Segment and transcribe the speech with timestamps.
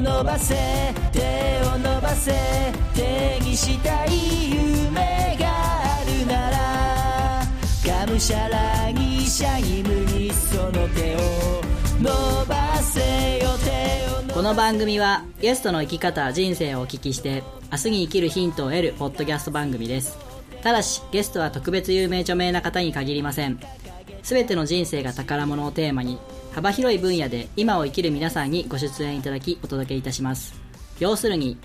[0.00, 0.54] 伸ばせ
[1.12, 1.20] 手
[1.66, 2.32] を伸ばせ
[2.94, 7.42] 手にしたい夢があるなら
[8.06, 11.18] がむしゃらにシャイムにその手を
[12.00, 14.34] 伸ばせよ手を。
[14.34, 20.16] この番組はゲストの生き方人生をお聞きして明日に生きるヒントを得るポッドキャスト番組です。
[20.62, 23.60] ただしゲストは特別有名著名な方に限りません。
[24.22, 26.18] 全ての人生が宝物をテーマに
[26.52, 30.54] 幅広い分野で今を生きる皆さんにご出演いただきお届けいたします。
[30.98, 31.56] 要するに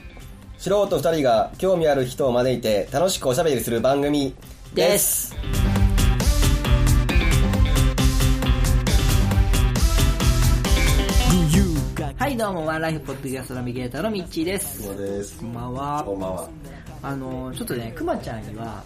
[0.57, 4.33] 素人二人が興味ある人を招いて楽しくおしゃべりする番組
[4.73, 5.35] です。
[12.17, 14.83] はいどうもワンライフポッドキャストナビゲーターのミッチーです。
[14.83, 15.37] そうです。
[15.39, 16.03] こんばんは。
[16.03, 16.49] こんばんは
[17.01, 18.83] あのちょっとねくまちゃんには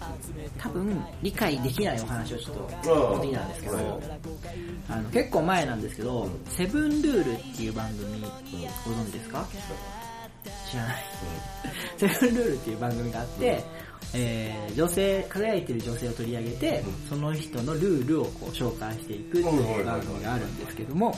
[0.58, 3.82] 多分理解できないお話をちょっと持ってきたんですけど、うん
[4.88, 8.26] あの結構前なんですけど「セブンルール」っていう番組ご
[8.90, 9.46] 存知ですか？
[10.68, 10.96] 知らない、
[11.96, 13.62] セブンルールっていう番組があって、
[14.14, 21.14] えー女性輝いてる女性を取り上げて、その人のルールをこう紹介していくっていう番組があるんですけども、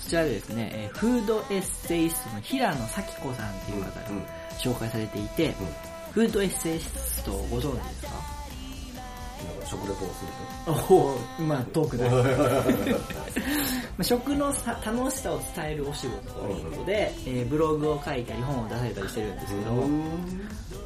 [0.00, 4.06] そちらでですね、えーフードエッセイストの平野咲子さんっていう方が
[4.58, 5.54] 紹介されていて、
[6.14, 8.12] フードエッセイストをご存知ですか？
[9.44, 10.30] なんか食レポをする
[10.96, 12.08] おおまあトークだ。
[13.96, 19.70] まあ食のさ楽しさを伝えるお仕事ということで、えーブログを書いたり本を出されたりしてるんですけど、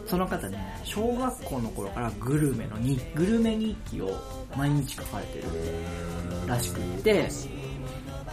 [0.07, 4.11] その方ね、小学校の頃からグルメのにグルメ日記を
[4.57, 5.45] 毎日書かれてる
[6.47, 7.29] らしくって、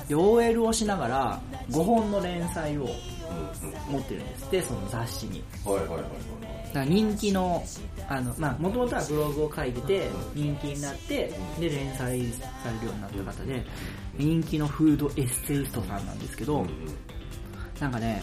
[0.07, 2.87] で OL をしながら5本の連載を
[3.89, 4.45] 持ってるんです。
[4.45, 5.43] って、その雑誌に。
[5.65, 7.63] はいはいはいはい人気の、
[8.07, 13.65] あの、まあ、もともとはブログを書いてて、人気になって、で、連載されるようになった方で、
[14.17, 16.65] 人気のフードエッセイストさんなんですけど、
[17.79, 18.21] なんかね、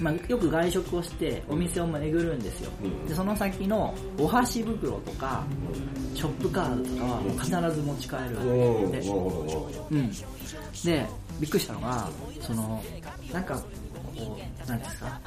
[0.00, 2.70] まあ、よく外食をしてお店を巡るんですよ。
[3.06, 5.44] で、その先のお箸袋とか、
[6.14, 9.00] ショップカードとかは必ず持ち帰るで
[9.90, 10.10] うん。
[10.84, 11.06] で、
[11.38, 12.08] びっくりしたのが、
[12.40, 12.82] その、
[13.32, 13.64] なんか、こ
[14.66, 15.20] う、なんていうんですか、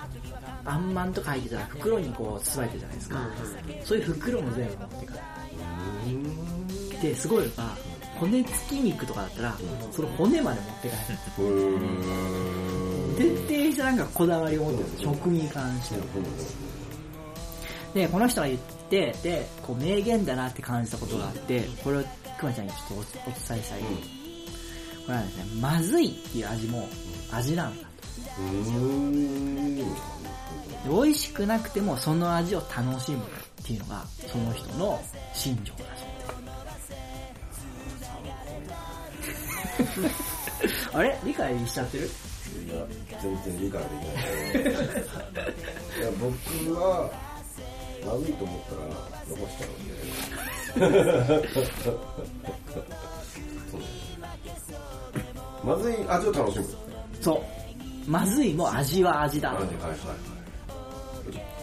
[0.66, 3.18] あんまんとか入ってたら袋にこう包まれてるじゃないですか。
[3.84, 7.02] そういう袋も全部持って帰る。
[7.02, 7.78] で、すごいのが、
[8.20, 9.58] 骨付き肉とかだったら、
[9.92, 11.18] その骨まで持って帰る。
[13.18, 16.02] 徹底したなんかこだわりを持ってるんですよ食に関しては。
[17.94, 18.59] で、この人が言っ
[18.90, 22.03] て、で、こう名言だなって感じたことがあって、これを
[22.38, 23.24] くまちゃんにちょっとおお伝
[23.59, 23.80] えしたい。
[25.06, 26.88] これはですね、まずいっていう味も
[27.32, 27.88] 味なんだ
[28.40, 30.15] うーんと。
[30.83, 33.22] で美味しくなくてもその味を楽しむっ
[33.66, 35.01] ていうのが、その人の
[35.33, 36.06] 心情らしい。
[40.94, 41.17] あれ？
[41.23, 42.05] 理解しちゃってる？
[42.05, 42.07] い
[42.69, 42.75] や
[43.22, 44.05] 全然理解できな
[44.61, 47.09] いいや僕は
[48.05, 48.81] まずいと思ったら
[49.28, 49.66] 残しちゃ
[50.78, 51.50] うんで
[55.63, 56.66] まずい味を楽しむ
[57.19, 57.39] そう。
[58.09, 59.88] まずいも味は味だはいはいと。
[59.88, 59.97] はい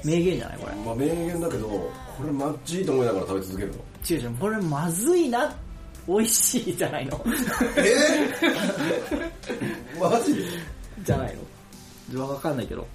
[0.04, 0.74] 名言じゃないこれ。
[0.76, 1.90] まあ名言だけどこ
[2.24, 3.76] れマッチいと思いながら食べ続けるの？
[4.10, 5.54] 違う違う、これまずいな、
[6.08, 7.24] 美味しいじゃないの。
[7.76, 7.94] え？
[9.96, 10.34] ー、 マジ？
[10.34, 10.42] で
[11.04, 11.36] じゃない
[12.12, 12.28] の。
[12.28, 12.86] わかんないけど。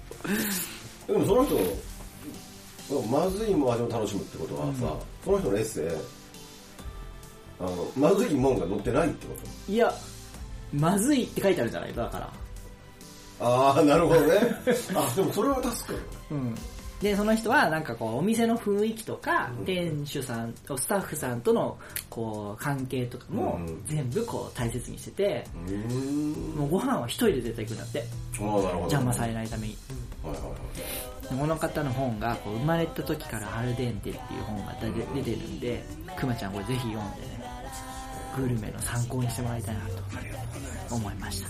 [1.06, 1.56] でもその人
[3.10, 5.88] まずいも味も楽しむってことはさ、その人のエッセイ
[7.60, 9.34] あのまずいもんが載ってないってこ
[9.66, 9.72] と？
[9.72, 9.92] いや、
[10.72, 12.32] まずいって書いてあるじゃないだから。
[13.40, 14.34] ああなるほどね
[14.94, 16.54] あでもそれは助かるうん。
[17.00, 21.78] で、その人はなんかこう、お店の雰囲気とか、店主さんとスタッフさんとの
[22.10, 28.04] こう、関係とかもうん全部こう大切にしてて、うーんもうご飯は一人で絶対行くんだって。
[28.40, 29.76] ああなるほど邪魔されないために。
[30.24, 30.52] はいはいはい
[31.22, 35.84] でこの方の本がこう生まれた時からアルデンテっていう本が出て出てるんで、
[36.16, 37.44] くまちゃんこれぜひ読んでね、
[38.36, 39.80] グルメの参考にしてもらいたいな
[40.88, 41.48] と思いました。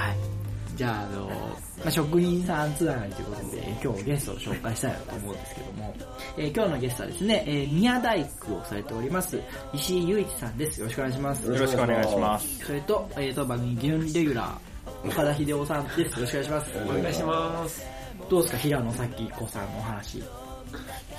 [0.00, 0.43] はい。
[0.74, 5.94] じゃあ、あの、まあ、職人さんつながりということで、今日ゲストを紹介したいなと思うんですけども、
[6.36, 9.40] えー今日のゲストはですね、えー宮大工をされております、
[9.72, 10.80] 石井雄一さんです。
[10.80, 11.46] よろしくお願いします。
[11.46, 12.58] よろしくお願いします。
[12.64, 15.98] それと、えー、と、番組準レギュラー、岡田秀夫さんです。
[16.00, 16.72] よろしくお願いします。
[16.78, 17.86] お願いします。
[18.28, 20.18] どうですか、平野咲子さんのお話。
[20.18, 20.22] い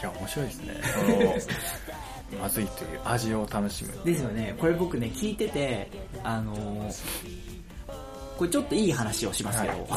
[0.02, 0.74] や、面白いですね。
[2.34, 3.94] あの、まずいという味を楽しむ。
[4.04, 4.56] ですよね。
[4.60, 5.90] これ僕ね、聞いてて、
[6.24, 7.55] あのー
[8.38, 9.88] これちょっといい話をしますけど、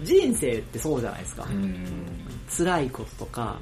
[0.02, 1.46] 人生ってそうじゃないですか。
[1.50, 1.86] うん。
[2.56, 3.58] 辛いこととか、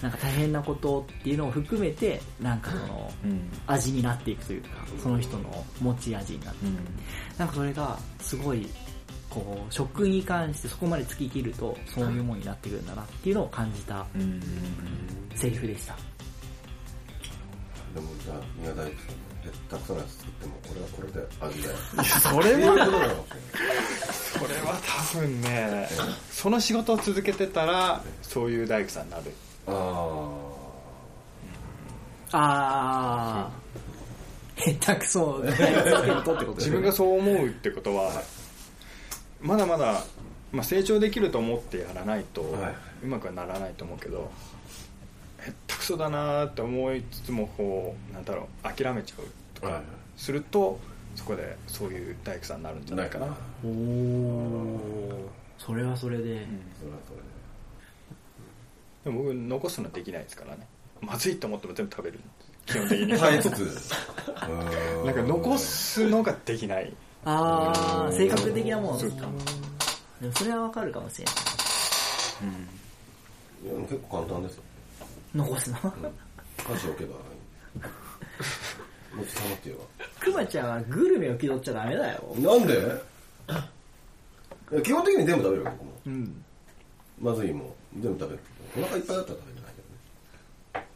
[0.00, 3.50] なんか大変なことっていうのを含めて、なんかその、うん。
[3.66, 4.68] 味になっていくというか、
[5.02, 6.72] その人の持ち味になっていく。
[6.72, 6.78] うん。
[7.38, 8.66] なんかそれが、すごい、
[9.28, 14.42] こう食に関してそこまで突き切るとそういうもんになってくるんだなっていうのを感じたうん。
[15.36, 15.96] セリフでした
[17.94, 19.29] でもじゃあ宮大工さん
[19.68, 22.74] たくそなやつ作ってもこれはこれで味だよそれは、
[24.12, 24.80] それは
[25.14, 25.88] 多分ね、
[26.30, 29.32] その仕事を続けてたら、そういう大工さんになる。
[29.66, 30.28] あ
[32.32, 38.22] あー下手くそ自分がそう思うってことは、
[39.40, 40.04] まだまだ、
[40.52, 42.74] まあ、成長できると思ってやらないと、はい。
[43.04, 44.30] うまくはならないと思うけど、
[45.80, 49.82] へったくそだなーって思いつつも、こう、なんだろう、諦めちゃうとかはい
[50.16, 50.78] すると、
[51.16, 53.26] そこでそういう大工さんになるんじゃないかな。
[53.64, 56.46] おおそれはそれで、それは
[57.08, 57.24] それで。
[59.04, 60.66] でも僕、残すのはできないですからね。
[61.00, 62.28] まずいと思っても全部食べるんで
[62.66, 63.18] す基本的に。
[63.18, 63.90] 耐えつつ
[65.06, 66.92] なんか残すのができない。
[67.24, 69.26] ああ性格的なものですか。
[70.20, 71.34] でもそれはわかるかもしれない。
[73.62, 74.62] いや結構簡単ですよ
[75.34, 75.78] 残すの？
[76.58, 77.14] 歌詞置けば
[79.16, 79.76] もちさまって言え
[80.20, 82.34] くまちゃんはグルメを気取っちゃダメだよ。
[82.38, 82.74] ばなんで？
[84.84, 85.92] 基本的に全部食べるよ僕も。
[86.06, 86.44] うん。
[87.20, 88.42] まずいも全部食べる
[88.78, 89.82] お腹いっぱいだったら食べれないけ
[90.74, 90.86] どね。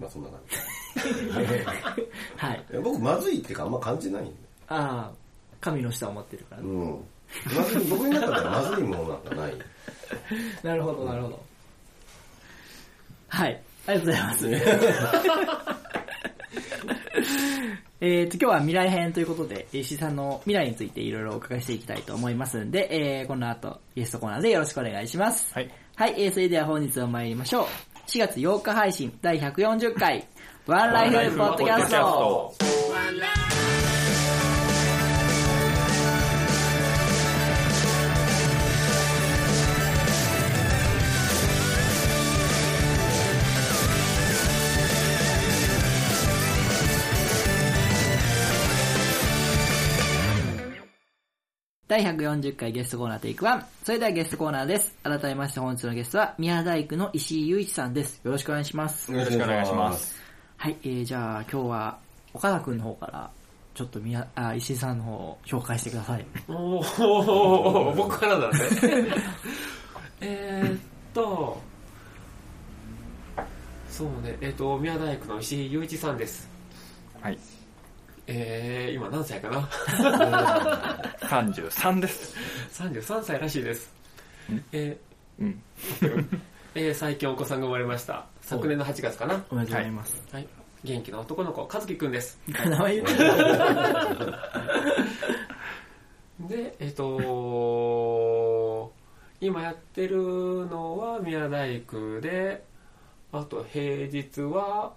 [0.00, 0.40] まあそんな感
[2.48, 2.64] はい。
[2.68, 4.32] じいや僕まずいってかあんま感じないんで。
[4.68, 5.16] ああ
[5.60, 7.04] 神の舌を持ってるから、うん。
[7.56, 9.54] まずい僕になったらまずいものなんかない。
[10.64, 11.42] なるほどなるほど
[13.32, 14.46] はいありがとうございます
[18.04, 25.54] えっと、今日は未来編ということで、石井さんの未来についていろいろお伺いしていきたいと思いますんで、えー、この後、ゲストコーナーでよろしくお願いします。
[25.54, 25.70] はい。
[25.94, 27.66] はい、えー、それでは本日も参りましょう。
[28.08, 30.26] 4月8日配信第140回、
[30.66, 32.54] ワンライフポッドキャスト。
[51.92, 53.64] 第140回ゲストコーナーテイク1。
[53.84, 54.94] それではゲストコーナーです。
[55.02, 58.18] 改めまして本日のゲストは、宮大工の石井雄一さんです。
[58.24, 59.12] よろしくお願いします。
[59.12, 60.16] よろしくお願いします
[60.56, 61.98] はい、えー、じゃあ今日は、
[62.32, 63.30] 岡田くんの方から、
[63.74, 66.24] ちょっと宮、あ、石井さんの方を紹介してください。
[66.48, 68.58] おー、僕からだね。
[70.22, 70.80] えーっ
[71.12, 71.60] と、
[73.90, 76.48] そうね、えーっと、宮大工の石井雄一さんです。
[77.20, 77.38] はい。
[78.26, 79.68] えー、今何歳かな
[81.20, 82.34] ？33です。
[82.82, 83.92] ?33 歳らしいです。
[84.72, 84.96] え
[85.40, 85.62] うん。
[86.00, 86.26] ー
[86.74, 88.26] えー最近お子さんが生まれました。
[88.40, 89.44] 昨年の8月かな？
[89.50, 90.22] おめでとうございます。
[90.32, 90.46] はい。
[90.84, 92.40] 元気な男の子、和樹くんです。
[92.48, 93.14] 名前言って
[96.40, 98.92] で、えっ、と
[99.40, 102.64] 今やってるのは宮大工で、
[103.32, 104.94] あと平日は、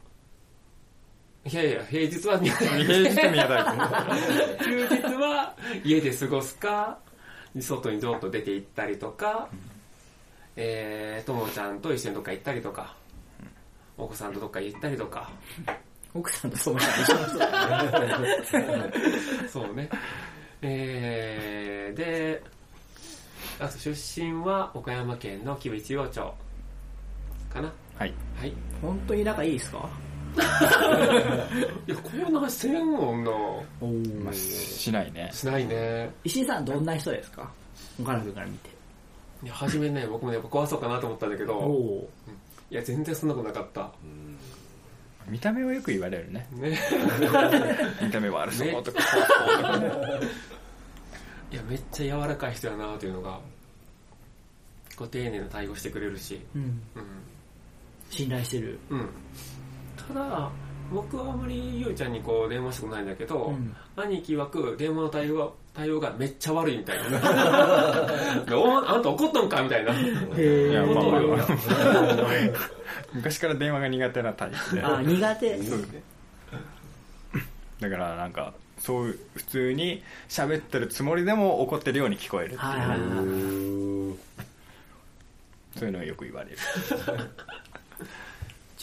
[1.47, 4.65] いやいや、平日は宮大工平日宮大工。
[4.65, 5.53] 休日は
[5.83, 6.97] 家で過ごすか、
[7.59, 9.47] 外にちょっと出て行ったりとか、
[10.55, 12.95] えー、ともちゃんと一緒にどっか行ったりとか、
[13.97, 15.29] お子さんとどっか行ったりとか、
[16.15, 18.93] 奥さんとそう一緒の人だね。
[19.47, 19.89] そうね。
[20.63, 22.41] えー、で、
[23.59, 26.33] あと出身は岡山県の吉備中央町
[27.53, 27.71] かな。
[27.97, 28.13] はい。
[28.39, 28.49] はい。
[28.49, 29.87] い本当に仲いいですか？
[30.37, 33.31] や、こんな話せんもんな。
[33.31, 33.87] お
[34.23, 35.29] まあ、しないね。
[35.33, 36.11] しないね。
[36.23, 37.49] 石井さんどんな人ですか？
[38.01, 38.69] 岡田くんから見て。
[39.43, 42.09] いや、初めね、僕もやっぱ怖そうかなと思ったんだけど、お
[42.71, 43.91] いや、全然そんなことなかった。
[45.27, 46.47] 見た目はよく言われるね。
[46.51, 46.79] ね。
[48.01, 48.99] 見た目悪そうとか。
[51.51, 53.39] いや、めっちゃ柔らかい人やなというのが、
[54.95, 56.61] ご丁寧な対応してくれるし、うん。
[56.61, 56.79] うん。
[58.09, 58.79] 信頼してる。
[58.89, 59.09] うん。
[59.95, 60.49] ただ、
[60.91, 67.19] 僕はあまりゆうちゃんにこう電話したことないんだけど、うん兄貴曰く電話の対応が対応がめっちゃ悪いみたいな。
[68.57, 69.93] おあんた怒っとんかみたいな。
[69.93, 70.05] い
[70.37, 71.47] へや、まあそうよまあ。
[73.13, 74.83] 昔から電話が苦手なタイプで。
[74.83, 75.59] あ、苦手。
[77.79, 82.61] だからなんか、そう普通に喋ってるつもりでも怒ってるように聞こえるっていう。
[82.61, 82.99] はいはいはい。
[85.77, 86.57] そういうのをよく言われる。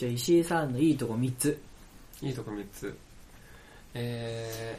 [0.03, 1.61] じゃあ石井さんのいいとこ3つ。
[2.21, 2.97] いいとこ3つ。
[3.93, 4.77] え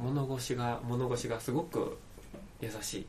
[0.00, 1.98] ー、物腰が、物腰がすごく
[2.62, 3.06] 優しい。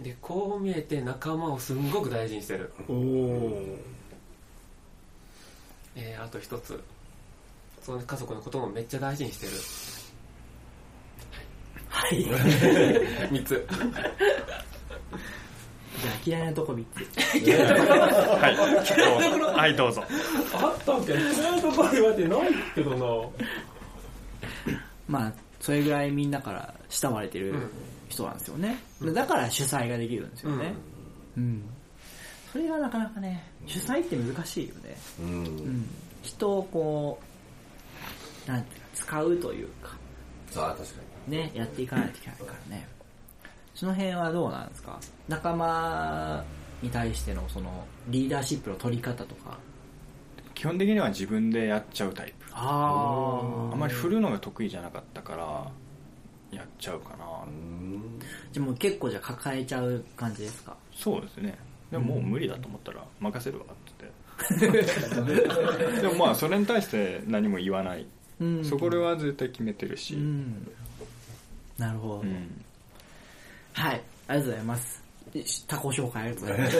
[0.00, 2.72] で、こう見えて仲間をすんごく大事にしてる。
[2.88, 3.78] おお
[5.96, 6.80] えー、あと一つ。
[7.82, 9.52] その家族のこともめっちゃ大事にしてる。
[11.88, 12.22] はい。
[12.30, 12.54] はい。
[12.54, 13.66] じゃ3つ
[16.08, 16.98] あ嫌いなとこ3つ。
[18.40, 18.66] はいどう
[19.42, 20.02] ぞはいどうぞ
[20.54, 22.40] あったっけ嫌いなところ言われてない
[22.74, 23.46] けどな
[25.08, 27.54] まあ、それぐらいみんなから慕われてる
[28.08, 28.76] 人なんですよね。
[29.14, 30.74] だから主催ができるんですよね。
[31.36, 31.62] うん。
[32.52, 34.96] それがなかなかね、主催って難しいよね。
[35.20, 35.88] うんうん。
[36.22, 37.18] 人をこ
[38.46, 39.96] う、なんていうか、使うというか、
[40.50, 42.86] さあ確かね、やっていかないといけないからね。
[43.74, 44.98] その辺はどうなんですか？
[45.32, 46.44] 仲間
[46.82, 49.58] に対してのそのリーダーシップの取り方とか。
[50.54, 52.46] 基本的には自分でやっちゃうタイプ。
[52.52, 53.40] あ
[53.72, 57.24] あまり振るのが得意じゃなかったからやっちゃうかな。
[58.52, 60.76] じゃあもう結構じゃあ抱えちゃう感じですか？
[60.94, 61.56] そうですね。
[61.90, 64.12] でももう無理だと思ったら任せるわって
[64.60, 66.00] 言って。
[66.02, 68.06] でもまあそれに対して何も言わない、
[68.40, 68.64] うん。
[68.64, 70.70] そこでは絶対決めてるし、うん。
[71.78, 72.20] なるほど。
[72.20, 72.64] うん。
[73.72, 75.01] はい、ありがとうございます。
[75.66, 76.78] タコ紹介ありがとうございます。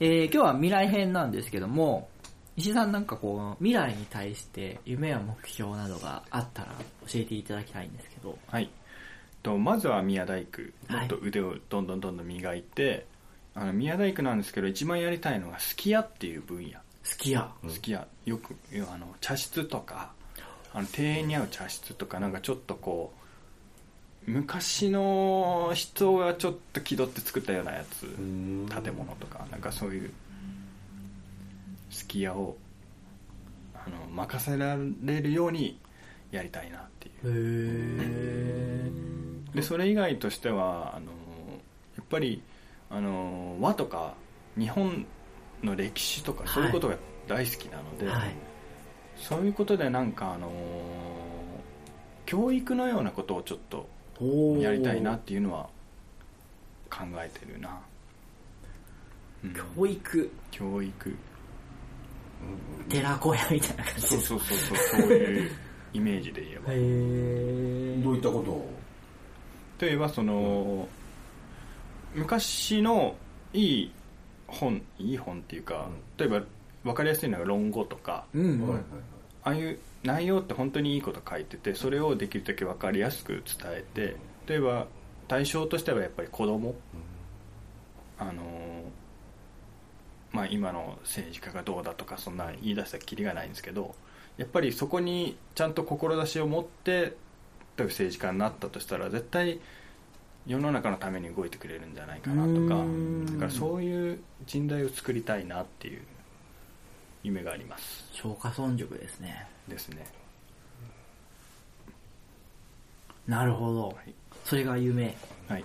[0.00, 2.08] えー今日は未来編なんですけども、
[2.56, 6.72] 石井さんなんかこう、未来に対して夢や目標などがあったら
[7.06, 8.38] 教えていただきたいんですけど。
[8.48, 8.70] はい
[9.44, 13.06] とまずは宮大工もはいっと腕をどんどんどんどん磨いて、
[13.54, 16.78] あの宮大工なんですけど一番やりたいのがすき家っていう分野好
[17.18, 17.52] きや。
[17.68, 18.56] すき家よく
[18.90, 20.12] あの茶室とか
[20.72, 23.23] あの庭園に合う茶室とかなんかちょっとこう
[24.26, 28.04] 昔の人がちょっと気取って作ったようなやつ。
[28.04, 28.66] ん。
[28.68, 30.10] 建物とかなんかそういう
[31.90, 32.56] すき家を
[33.74, 35.78] あの任せられるように
[36.30, 38.90] やりたいなっていう。
[39.54, 41.06] へでそれ以外としてはあの
[41.96, 42.42] やっぱり
[42.90, 44.14] あの和とか
[44.58, 45.06] 日本
[45.62, 46.96] の歴史とかそういうことが
[47.28, 48.34] 大好きなので、はい。
[49.16, 50.50] そういうことでなんかあの
[52.26, 53.88] 教育のようなことをちょっと
[54.60, 55.68] やりたいなっていうのは
[56.90, 57.80] 考えてるな、
[59.44, 59.54] うん。
[59.76, 61.16] 教育、教育。
[62.88, 64.02] 寺子屋みたいな感じ。
[64.02, 64.20] そう。
[64.20, 65.50] そうそうそうそういう
[65.94, 66.72] イメージで言えば。
[66.72, 68.04] へー。
[68.04, 68.70] どういったことを？
[69.80, 70.86] 例えばその、
[72.14, 73.16] 昔の
[73.52, 73.92] いい
[74.46, 76.42] 本いい本っていうか、例えば
[76.84, 78.80] 分かりやすいのが論語とかうん。
[79.42, 84.86] ああいう内容って本当にいいこと書いててそれをできるだけ分かりやすく伝えて例えば
[85.28, 86.74] 対象としてはやっぱり子供。
[88.18, 88.34] あのー
[90.32, 93.94] まあ今の政治家がどうだとかそんな言い出したらきりがないんですけど
[94.36, 97.12] やっぱりそこにちゃんと志を持って例え
[97.78, 99.60] ば政治家になったとしたら絶対
[100.46, 103.26] 世の中のために動いてくれるんじゃないかなとかうん。
[103.26, 106.02] だからそういう人材を作りたいなっていう
[107.24, 108.04] 夢があります。
[108.12, 109.46] 消化村塾ですね。
[109.66, 110.06] ですね。
[113.26, 113.88] なるほど。
[113.88, 114.14] はい。
[114.44, 115.16] それが夢。
[115.48, 115.64] はい。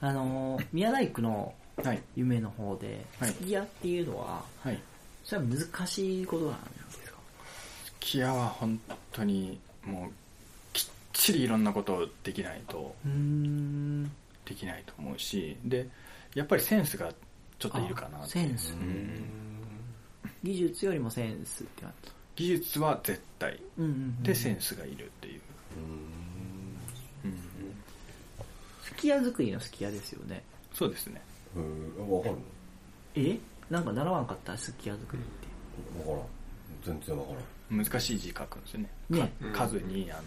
[0.00, 2.02] あのー、宮大工のはい。
[2.16, 3.30] 夢の方で、はい。
[3.30, 4.78] すき家っていうのは、はい。
[5.24, 7.16] それは難しいことなんですか？
[8.00, 8.78] キアは本
[9.12, 10.12] 当にもう
[10.72, 14.04] きっちりいろんなことをできないとうーん。
[14.44, 15.88] できないと思うしで
[16.34, 17.12] やっぱりセンスが
[17.60, 18.72] ちょっといるかなあセンス。
[18.72, 19.51] うん
[20.42, 21.92] 技術よりもセンスって感
[22.36, 23.56] 技術は絶対。
[23.56, 23.62] じ。
[23.78, 24.22] うんうんうん。
[24.22, 25.40] でセンスがいるっていう、
[27.24, 27.34] うん。
[28.82, 30.42] すき家作りのすき家ですよね。
[30.74, 31.20] そうですね。
[31.54, 32.36] うん分かる
[33.14, 33.38] え？
[33.70, 34.56] なんか習わんかった？
[34.56, 35.48] すき家作りって。
[36.04, 36.22] 分からん。
[36.84, 37.32] 全然分か
[37.70, 37.84] らん。
[37.84, 38.88] 難しい字書くんですよね。
[39.10, 39.32] ね。
[39.52, 40.22] か数にあの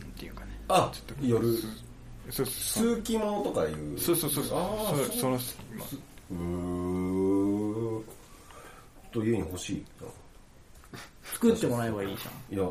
[0.00, 0.58] なんていうかね。
[0.68, 1.56] あちょっと夜。
[2.30, 3.98] そうそう数奇物とかいう。
[3.98, 4.58] そうそうそうそう。
[4.58, 5.38] ああそその
[5.74, 5.84] 今。
[6.30, 6.87] うーん
[9.12, 10.08] と家に欲しいな
[11.34, 12.68] 作ってもらえばいいじいや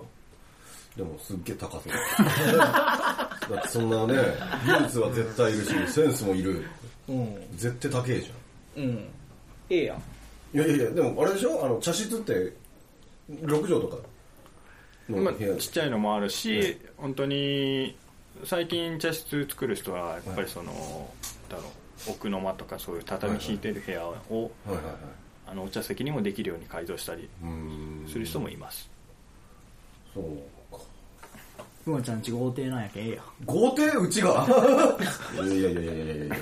[0.95, 1.93] でもすっげえ高そう。
[2.57, 4.15] だってそんなね
[4.65, 6.65] 技術は絶対いるしセンスもいる。
[7.07, 7.15] ゃん。
[7.15, 7.47] うん。
[7.55, 8.31] 絶対高えじ
[8.77, 9.07] うん。
[9.69, 9.97] ええやん。
[9.97, 10.01] ゃん
[10.53, 11.63] いやいやいやでもあれでしょ？
[11.63, 12.33] あの茶室って
[13.29, 13.97] 6畳とか
[15.09, 17.95] のまあ部屋、ちっちゃいのもあるし、本当に
[18.43, 21.13] 最近茶室作る人はやっぱりその、
[21.49, 21.63] だろ
[22.07, 24.93] う奥の間とかそういう畳敷いてる部屋を、はいはいはい
[25.49, 27.29] あのお茶席にもできるように改造したり
[28.07, 28.89] する人もいます、
[30.13, 30.23] そう
[30.75, 30.81] か
[31.85, 33.25] ふまちゃんち豪邸なんやけんええやん。
[33.45, 33.87] 豪邸？
[33.97, 34.45] うちが？
[35.35, 36.35] いやいやいやいやいやいやいや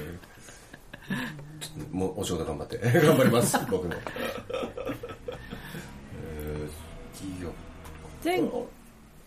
[1.59, 3.93] ちょっともうお仕事頑張って頑張ります僕も
[6.17, 7.49] えー、いや
[8.23, 8.39] 前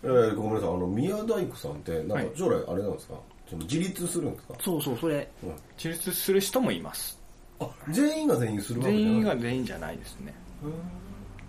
[0.03, 3.15] えー、ごめんなさいあの宮大工さんってなんかはい将来あれなんですか、
[3.49, 5.29] その自立するんですか、そうそう、それ。
[5.43, 7.18] うん自立する人もいます
[7.61, 9.37] あ全員が全員するわけ全員じゃない。
[9.37, 10.35] が全員じゃないですね。
[10.63, 10.73] やっ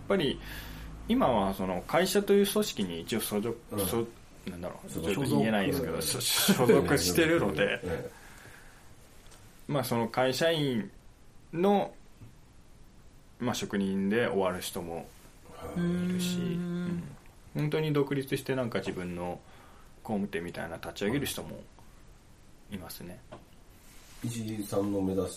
[0.08, 0.40] ぱり
[1.08, 3.86] 今はその会社という組織に一応所属、うん。
[3.86, 4.06] 所
[4.50, 7.80] なんだろうちょっと言えないんですけど所所属してるので。
[7.84, 8.12] え
[9.70, 10.90] まあその会社員
[11.54, 11.94] の、
[13.40, 15.08] まあ、職人で終わる人も
[15.78, 17.04] いるし、うん。
[17.54, 19.40] 本当に独立してなんか自分の
[20.02, 21.60] 工務店みたいな立ち上げる人も
[22.72, 23.20] いますね。
[23.32, 25.30] え石井さんの目指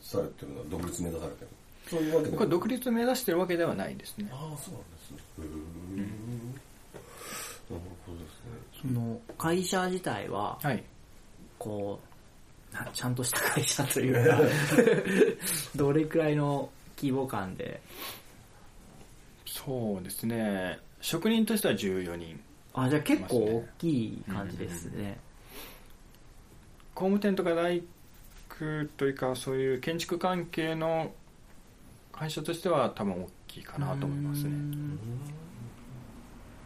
[0.00, 1.48] されてるのは独立目指されてる
[1.88, 4.28] そういうわけで僕は独立目指してるわけではないですね。
[4.32, 5.18] ああそうなんですね。
[5.38, 5.46] へ
[5.98, 6.00] え
[7.72, 8.82] なるほどですね。
[8.82, 10.84] その会社自体ははい。
[11.58, 11.98] こ
[12.72, 14.40] うなちゃんとした会社というか
[15.76, 17.80] どれくらいの規模感で？
[19.46, 20.78] そうですね。
[21.00, 22.40] 職人としては14人。
[22.74, 25.18] あじゃあ結構大きい感じですね。
[26.94, 27.82] 工務店とか大
[28.58, 31.12] 工というかそういう建築関係の
[32.12, 34.52] 会社としては多分大きいかなと思いますね。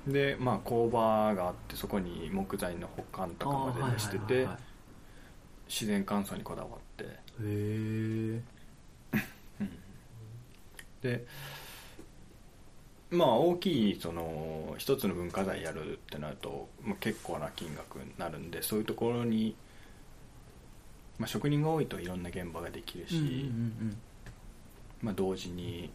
[0.07, 4.49] でまあ工場があってそこに木材の保管とかまでしてて
[5.69, 7.05] 自然乾燥にこだわって。
[7.05, 7.11] へ
[7.43, 8.41] え
[11.03, 11.27] で
[13.11, 19.57] まあ大きいその一つの文化財やるってなると、まあ、結構な金額になるんでそういうところに、
[21.21, 23.97] まあ、職人が多いといろんな現場ができるし、うんうんうん
[25.03, 25.91] まあ、同時に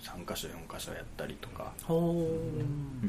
[0.00, 3.08] 3箇所4箇所やったりとか、ほうん。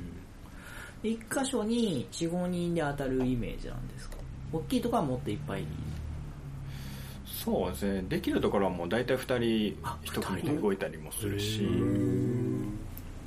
[1.04, 4.18] う一箇所に45人で当たるイメージなんですか？
[4.52, 5.64] 大きいとこはもっといっぱい。
[7.26, 8.02] そうですね。
[8.10, 11.68] できるところはもう大体2人あ1組で動いたりもするし。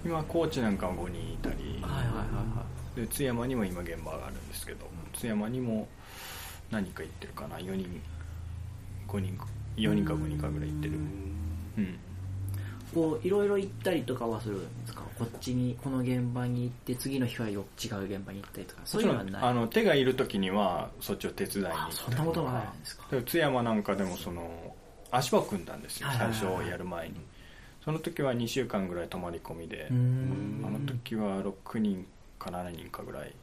[0.04, 1.80] 今コーチなんかは5人いたり。
[1.82, 2.14] はいはいはい
[2.58, 2.64] は
[2.94, 5.88] で津山にも今現場があるんですけど津山にも
[6.70, 8.00] 何人か行ってるかな？4人
[9.08, 9.46] 5人か
[9.76, 10.94] 4人か5人かぐらい行ってる。
[11.78, 11.84] うん。
[11.84, 11.88] い
[12.94, 15.02] こういろいろ行ったりとかはするんですか？
[15.18, 18.82] こっちにこの現場に行って次の日はよ違う現場に行ったりとか。
[18.84, 19.42] そういうのはない？
[19.42, 23.04] あの手がいる時にはそっちを手伝いに行ったりあそんなことがあるんですか？
[23.10, 24.74] で津山なんかでもその
[25.10, 27.14] 足場を組んだんですよ最初やる前に。
[27.84, 32.06] その時は2週間ぐらい泊まり込みであの時は6人
[32.38, 33.34] か7人かぐらい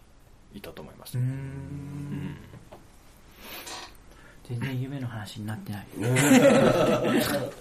[0.55, 1.15] いたと思います。
[1.17, 1.29] ねうん。
[1.29, 2.35] ん
[4.47, 5.85] 全然夢の話になってない。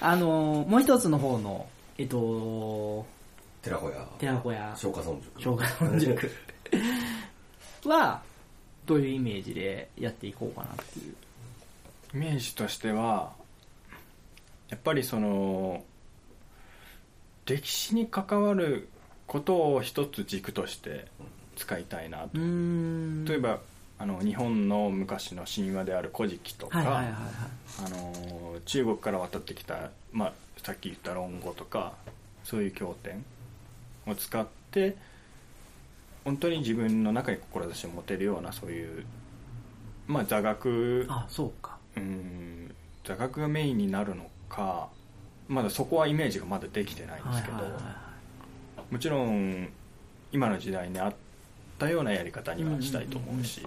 [0.00, 3.06] あのもう一つの方のえっと
[3.62, 4.08] 寺子屋。
[4.18, 4.70] 寺子屋。
[4.70, 6.30] 松下村塾小学校塾
[7.86, 8.22] は
[8.86, 11.14] どういうイメージでやっていこうかなっていう。
[12.14, 13.32] イメージとしては
[14.68, 15.84] やっぱりその
[17.46, 18.88] 歴史に関わる
[19.26, 21.06] ことを一つ軸として
[21.56, 22.30] 使いたいなと。
[22.34, 23.24] うーん。
[23.24, 23.60] 例えば
[23.98, 27.04] あの日本の昔の神話である「古事記」とか、
[28.64, 30.32] 中国から渡ってきた、まあ、
[30.62, 31.94] さっき言った論語とか
[32.44, 33.24] そういう経典
[34.06, 34.96] を使って
[36.24, 39.04] 本当に自分の中に志を持てるようなそういう、
[40.06, 41.78] まあ、座学あそうか。
[41.96, 44.88] うん座学がメインになるのか
[45.48, 47.56] まだそこはイメージがまだできてないんですけど、
[48.90, 49.70] もちろん
[50.30, 51.14] 今の時代に合っ
[51.78, 53.62] たようなやり方にはしたいと思うし、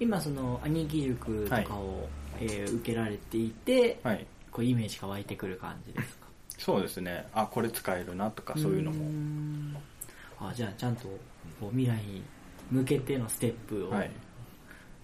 [0.00, 2.08] 今その兄貴塾とかを、
[2.40, 6.26] えー受けられていて、はい、こうイメージが湧いてくる感じですか？
[6.56, 7.26] そうですね。
[7.34, 9.76] あこれ使えるなとかそういうのも、ん
[10.38, 11.04] あじゃあちゃんと
[11.60, 12.22] こう未来に
[12.70, 14.10] 向けてのステップをはい、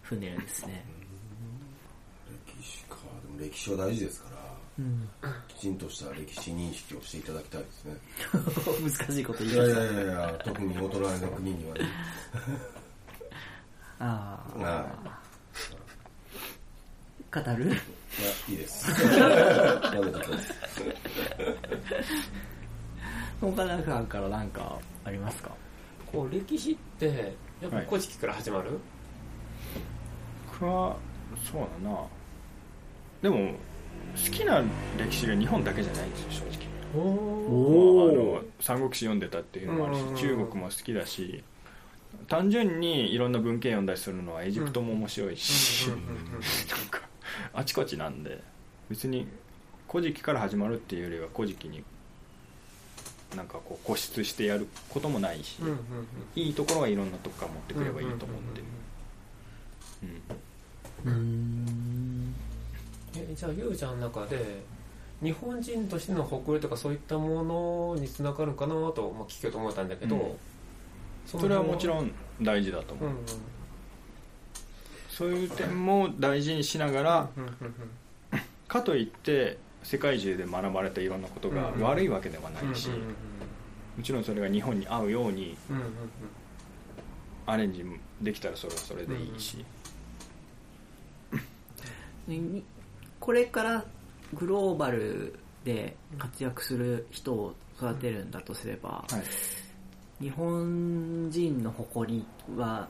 [0.02, 0.82] 踏んでるんですね、
[2.56, 2.96] 歴史か。
[3.36, 4.35] でも歴史は大事ですからうん、
[5.48, 7.96] きちんとした歴史認識をしていただきたいですね。
[9.08, 11.80] 難しいこと言いやいいますやいやいや特にお隣の国にはね。
[13.98, 14.86] ああは
[17.32, 17.64] 語る？
[17.66, 17.74] いや
[18.48, 18.90] いいです。
[18.90, 20.54] やめときます
[23.42, 25.50] 岡田さんから何かありますか？
[26.12, 28.78] こう歴史ってやっぱはい古事記から始まる、
[30.52, 30.96] 僕は
[31.50, 31.98] そうだな。
[33.22, 33.54] でも
[34.16, 34.62] 好きな
[34.98, 36.66] 歴史が日本だけじゃないんですよ正直。
[36.98, 41.42] おあの三国志読んでたっていうのもあるしうん中国も好きだし
[42.28, 45.98] 単純にいろんな文献読んだりするのはエジプトも面白いし、なん
[46.90, 47.02] か
[47.52, 48.40] あちこちなんで
[48.88, 49.26] 別に
[49.90, 51.84] 「古事記」から始まるっていうよりは「古事記」に
[53.36, 55.80] なんかこう固執してやることもないし、うんうんうん。
[56.34, 58.64] いいところはいろんなとこから持ってくればいいと思ってる、
[61.04, 61.12] うん。
[61.12, 61.95] うん
[63.16, 64.62] えじゃあゆうちゃんの中で
[65.22, 70.22] 日本人としての誇りとかそういったものにつながるかなと、まあ、聞けようと思ったんだけど、うん。
[71.26, 72.10] そそれはもちん、ろん
[72.42, 73.24] 大事だと思う、うんうん
[75.08, 77.28] そういう点も大事にしながら
[78.68, 85.56] かといって世界中で学ばれたいろんなことがうん悪いわけではなうんいし、もちろんそれが日本に合うように
[87.46, 87.82] アレンジ
[88.20, 89.64] できたらそれはそれでいいし、
[92.28, 92.62] に
[93.20, 93.84] これから
[94.34, 99.06] グローバルで活躍する人を育てるんだとすれば、は
[100.20, 100.24] い。
[100.24, 102.24] 日本人の誇り
[102.56, 102.88] は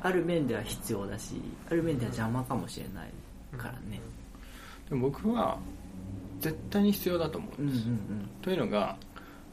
[0.00, 3.10] ある面では必要だしある面では邪魔かもしれない
[3.58, 4.00] からね。
[4.88, 5.58] でも僕は
[6.38, 8.96] 絶対に必要だと思ううんんです、うんというのが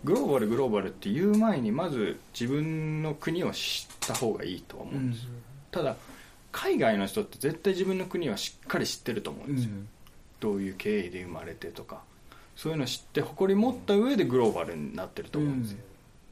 [0.03, 5.27] グローバルグローバルって言う前にまず自分の国を知った方がいいとは思うんです、
[5.71, 5.95] ただ
[6.54, 9.72] 海外の人って絶対自分の国はしっかり知ってると思うんですよ、
[10.39, 12.02] どういう経緯で生まれてとか。
[12.56, 15.80] そういうのを知って誇り持った上でグローバルになってると思うんですよ、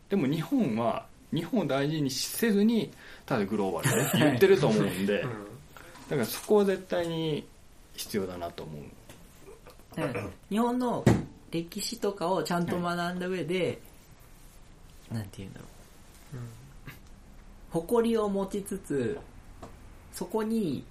[0.09, 2.91] でも日本は日本を大事にせずに
[3.25, 5.21] ただグローバルで言ってると思うんで、
[6.09, 7.43] だからそこは絶対に
[7.95, 8.83] 必要だなと思う。
[9.95, 11.03] だから日本の
[11.49, 13.81] 歴史とかをちゃんと学んだ上で、
[15.11, 15.71] なんて言うんだろう。
[17.71, 19.17] 誇りを持ちつつ
[20.13, 20.83] そこに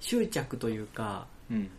[0.00, 1.70] 執着というかうん。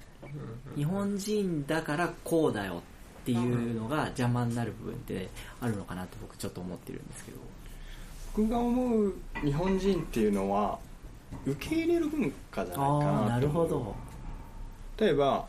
[0.75, 2.82] 日本人だからこうだよ
[3.21, 5.29] っていうのが邪魔になる部分って
[5.60, 7.38] あるのかなって僕ちょっと思ってるんですけど。
[8.36, 10.79] 僕が思う日本人っていうのは
[11.45, 13.95] 受け入れる文化じゃないかなとなるほど。
[14.97, 15.45] 例えば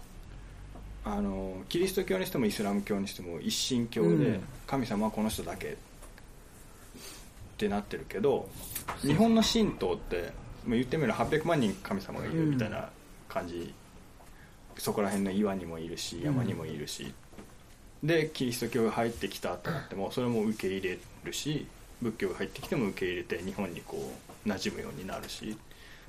[1.05, 4.41] あのキリスト教にしてもイスラム教にしても一神教でうん。
[4.67, 5.77] 神様はこの人だけっ
[7.57, 8.49] てなってるけど
[9.03, 10.33] 日本の神道って
[10.69, 12.89] 言ってみれば800万人神様がいるみたいな
[13.29, 13.73] 感じ、
[14.79, 17.13] そこら辺の岩にもいるし山にもいるし、
[18.03, 21.67] でキリスト教が入ってきたってなってもそれも受け入れるし
[22.03, 24.13] 仏教が入ってきても受け入れて日本にこ
[24.45, 25.57] う馴染むようになるし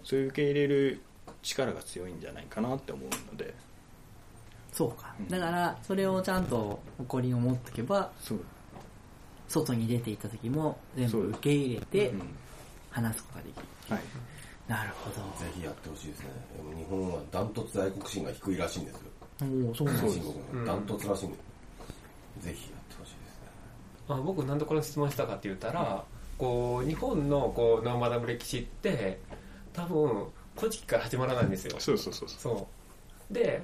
[0.04, 1.02] そういう受け入れる
[1.41, 3.54] 力が強いんじゃないかなって思うので。
[4.74, 5.15] そうか。
[5.18, 5.30] うん。
[5.30, 8.12] だからそれをちゃんと誇りを持っておけば
[9.48, 12.22] 外に出ていった時も全部受け入れてうん
[12.89, 14.02] 話すことができるはい、
[14.67, 16.25] なるほぜひやってほしいですね。
[16.58, 19.01] でも日本はダントツ愛国心が低いらしいんですよ。
[19.39, 21.38] どおおそうダントツらしいんで、
[22.41, 23.49] ぜひやってほしいですね。
[24.10, 26.04] あ僕なんでこの質問したかって言ったら、
[26.38, 29.19] こう日本のこう生学ぶ歴史って
[29.73, 30.25] 多分
[30.58, 31.75] 古事記から始まらないんですよ。
[31.80, 32.56] そうそうそうそう。
[32.56, 32.67] そ
[33.30, 33.34] う。
[33.34, 33.62] で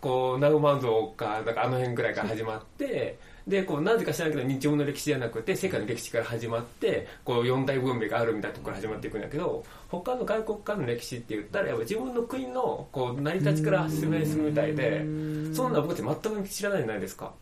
[0.00, 3.18] こうナウマンゾウかなんかあの辺ぐらいから始まって
[3.50, 15.04] でこうなぜか知らないけど日本の歴史じゃなくて世界の歴史から始まってこう四大文明があるみたいなところから始まっていくんだけど他の外国からの歴史って言ったらやっぱ自分の国のこう成り立ちから説明するみたいで
[15.52, 17.32] そんな僕って全く知らないじゃないですか。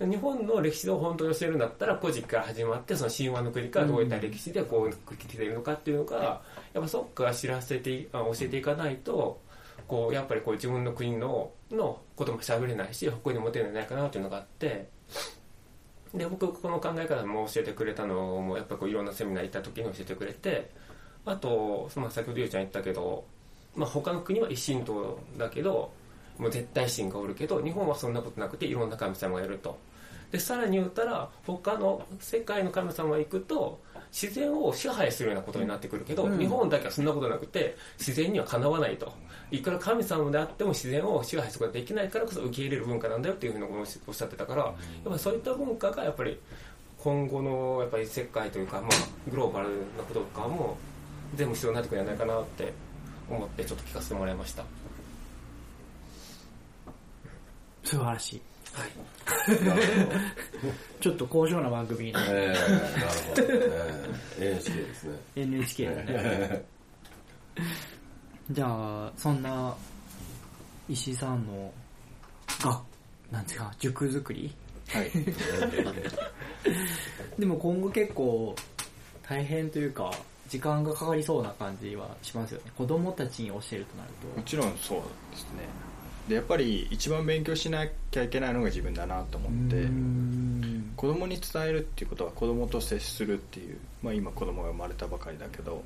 [0.00, 6.40] 日本の歴史を本当に教えるんだったら古事記から始まってその神話の国からどういった歴史でこう来ているのかっていうのが
[6.72, 9.40] やっぱそっから知らせて教えていかないと
[9.86, 14.88] こうやっぱりこう自分の国ののことも喋れないし誇りに持てるんじゃないかなっていうのがあって
[16.14, 20.70] で僕この考え方も教えてくれたのもやっぱこういろんなセミナー行った時に教えてくれて
[21.24, 23.24] あと、まあ、先ほどゆうちゃん言ったけど、
[23.74, 25.90] まあ、他の国は一神道だけど
[26.38, 29.78] もう絶対神がおるけど日本はそんなことなくていろんな神様がいると。
[30.30, 33.78] でさらに言ったら他の世界の神様が行くと
[34.12, 36.38] 自然を支配するようなことになってくるけど、うん。
[36.38, 39.12] 日本だけはそんなことなくて自然にはかなわないと。
[39.50, 43.64] いくら神様であっても自然を支配することができないからこそ受け入れる文化なんだよっていうふうに
[44.06, 46.38] おっしゃってたから、やっぱりそういった文化がやっぱり
[46.98, 48.90] 今後のやっぱり世界というか、まあ、
[49.30, 50.76] グローバルなこととかも
[51.34, 52.72] 全部必要になってくるんじゃないかなって
[53.28, 54.64] 思ってちょっと聞かせてもらいました。
[57.84, 58.42] 素晴らしい
[61.00, 62.12] ちょっと高尚な番組に。
[62.12, 62.58] ほどえー、なる
[63.28, 63.42] ほど、
[64.38, 65.18] えー、NHK ですね。
[65.36, 66.64] NHK だね。
[68.50, 69.74] じゃあそんな
[70.88, 71.72] 石井さんの
[72.62, 72.80] が
[73.30, 74.52] なんですか塾作り？
[74.88, 75.10] はい。
[77.38, 78.54] でも今後結構
[79.22, 80.12] 大変というか
[80.48, 82.70] 時間がかかりそうな感じはしますよね。
[82.76, 84.98] 子供たちに教えるとなるもちろんそう
[85.30, 85.62] ですね
[86.28, 90.92] でやっぱり一番勉強しなきゃいけないのが自分だなと思とってうん。
[90.96, 95.82] 子供に伝えるっていうことは子供と接するっていう、まあ、今子供が生まれたばかりだけど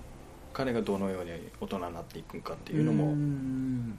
[0.52, 3.98] 彼がどのように大人になっていくかっていうのうもん。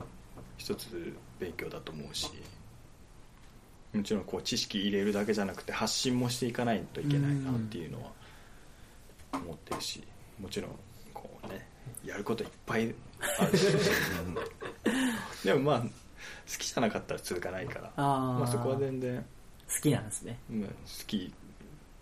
[0.57, 2.31] 一つ勉強だと思うし
[3.93, 8.09] もちろんこう知識入れるだけじゃなくて発信もしていかないといけないなっていうのは
[9.33, 10.03] 思ってるし
[10.39, 10.71] もちろん
[11.13, 11.67] こうね
[12.05, 12.93] やることいっぱい
[13.39, 13.65] あるし。
[15.43, 15.83] でもまあ
[16.47, 17.91] 好きじゃなかったら続かないから。
[17.97, 18.39] あー。
[18.39, 19.23] まあ、そこは全然、
[19.67, 20.39] 好きなんですね。
[20.49, 20.71] うん、好
[21.05, 21.33] き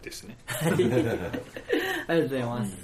[0.04, 0.38] ですね。
[0.48, 2.78] ありがとうございます、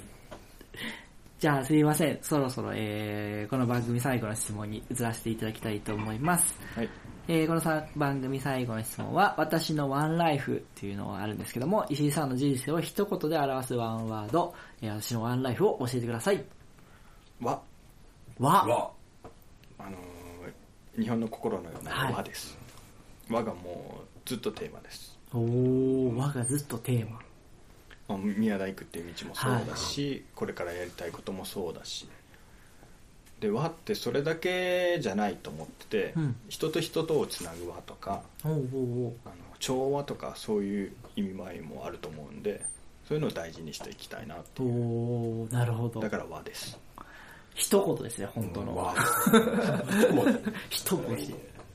[1.38, 2.18] じゃあすいません。
[2.20, 6.58] そろそろ、えー、この番組最後の質問に移らせていただきたいと思います。
[6.74, 6.88] はい。
[7.28, 16.44] えーこのさ番組最後の質問は、私のワンライフっていうのがあるんですけども、石井さんの人生を一言で表すワンワード、えー私のワンライフを教えてください。
[17.40, 17.62] 和
[18.40, 18.90] わ、わ。
[19.78, 20.11] あのー
[20.98, 22.12] 日本の心のようはい。
[22.12, 22.56] な和です、
[23.30, 25.18] 和がもうずっとテーマです。
[25.32, 27.20] おー、和がずっとテーマ。
[28.08, 32.08] まあ宮大工っていう道もそうだし、これからやりたいこともそうだし。
[33.40, 36.36] で和ってそれだけじゃないと思ってて、うん。
[36.48, 39.12] 人と人とをつなぐ和とかあの
[39.58, 42.64] 調和とかそういう意味合いもあると思うんで
[43.08, 44.68] そういうのを大事にしていきたいなっていう。
[44.68, 46.00] おーなるほど。
[46.00, 46.08] だ。
[46.08, 46.78] から和です
[47.54, 48.76] 一言ですね、本当の。
[48.76, 48.94] わ
[50.70, 51.34] 一文字。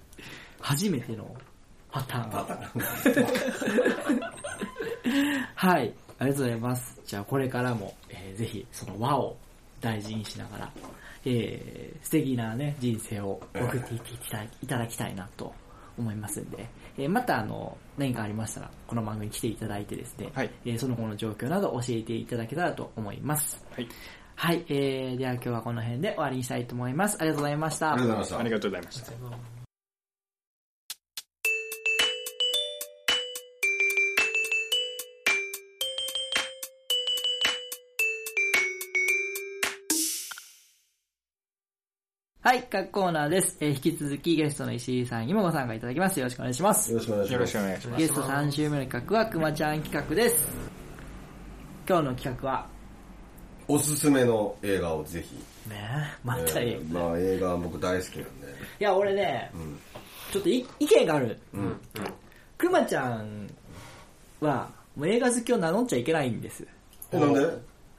[0.59, 1.35] 初めての
[1.91, 2.31] パターン。
[2.31, 4.21] パターン
[5.55, 7.01] はい、ありがとうございます。
[7.05, 9.35] じゃあこれからも、えーぜひその和を
[9.81, 10.71] 大事にしながら、
[11.25, 15.53] えー素敵なね、人生を送っていっていただいただきたいなと
[15.97, 23.63] 思いますんで、えーまたあの、何かありましたら、この番組に来ていただいてですね、はいえーその後の状況など教えていただけたらと思います。
[23.71, 23.87] はい
[24.39, 27.17] はい、えー、では今日はこの辺で終わりにしたいと思います。
[27.19, 27.93] ありがとうございました。
[27.93, 29.11] ありがとうございましたありがとうございました
[42.47, 43.57] はい、各コーナーです。
[43.59, 46.19] えー引き続きゲストの石井さんにもご参加いただきます。
[46.19, 46.91] よろしくお願いします。
[46.91, 50.47] よろしくお願いしますよろしくお願いしますゲスト3週目の企画はくまちゃん企画です。
[51.89, 52.76] 今日の企画は、
[53.67, 55.35] おすすめの映画をぜひ。
[55.69, 55.75] ね。
[55.75, 56.71] え、またいい。
[56.71, 58.47] いえーまあ映画は僕大好きなんで。
[58.79, 59.79] や、俺ね、うん。
[60.31, 61.37] ちょっとい意見がある。
[61.53, 61.75] うん。
[62.57, 63.49] くまちゃん
[64.41, 66.65] は、もう映画好きを名乗っちゃいけないんです。
[67.11, 67.39] えなんで？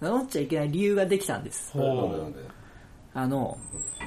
[0.00, 1.76] 名乗っちゃいけない理由ができたんです。
[1.76, 2.38] なんでなんで？
[3.14, 3.58] あの、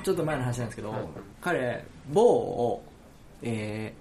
[0.03, 1.03] ちょっと前の話なんですけど、はい。
[1.41, 2.83] 彼、某を、
[3.43, 3.93] え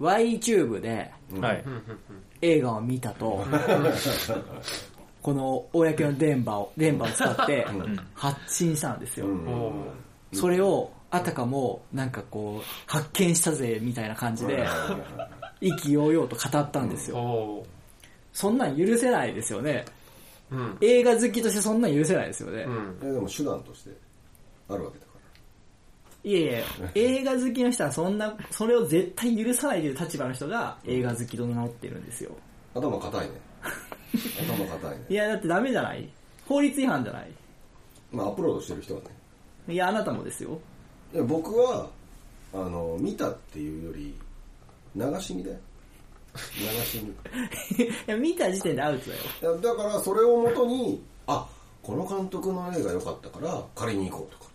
[0.00, 1.64] ー、YTube ではい。
[2.40, 3.44] 映画を見たと、
[5.22, 7.66] この公の電波を、電波を使って
[8.14, 9.26] 発信したんですよ。
[10.32, 14.66] それを、あたかも、なんかこう、発見したぜ、みたいな感じで、
[15.60, 17.64] 意気揚々と語ったんですよ。
[18.32, 19.84] そんなん許せないですよね。
[20.50, 22.62] うん映画好きとしてそんなん許せないですよね。
[22.62, 23.90] うんえでも手段として
[24.68, 25.12] あるわけだか
[26.24, 32.30] いえいえ、映画好きの人はそんな、それを絶対許さないという立場の人が映画好きと名乗ってるんですよ。
[32.74, 33.32] ら頭固いね
[34.46, 35.04] 頭固いね。
[35.08, 36.08] いや、だってダメじゃない？
[36.46, 37.30] 法律違反じゃない？
[38.12, 39.06] まあアップロードしてる人はね。
[39.68, 40.58] いや、あなたもですよ。
[41.14, 41.88] いや僕は
[42.52, 44.14] あの見たっていうより
[44.96, 45.56] 流し見だよ。
[46.58, 47.10] 流し見。
[47.84, 49.22] いや、見た時点でアウトだよ。
[49.58, 51.46] いやだからそれをもとにあ
[51.82, 54.50] この監督の映画良かったから借りに行こうとか。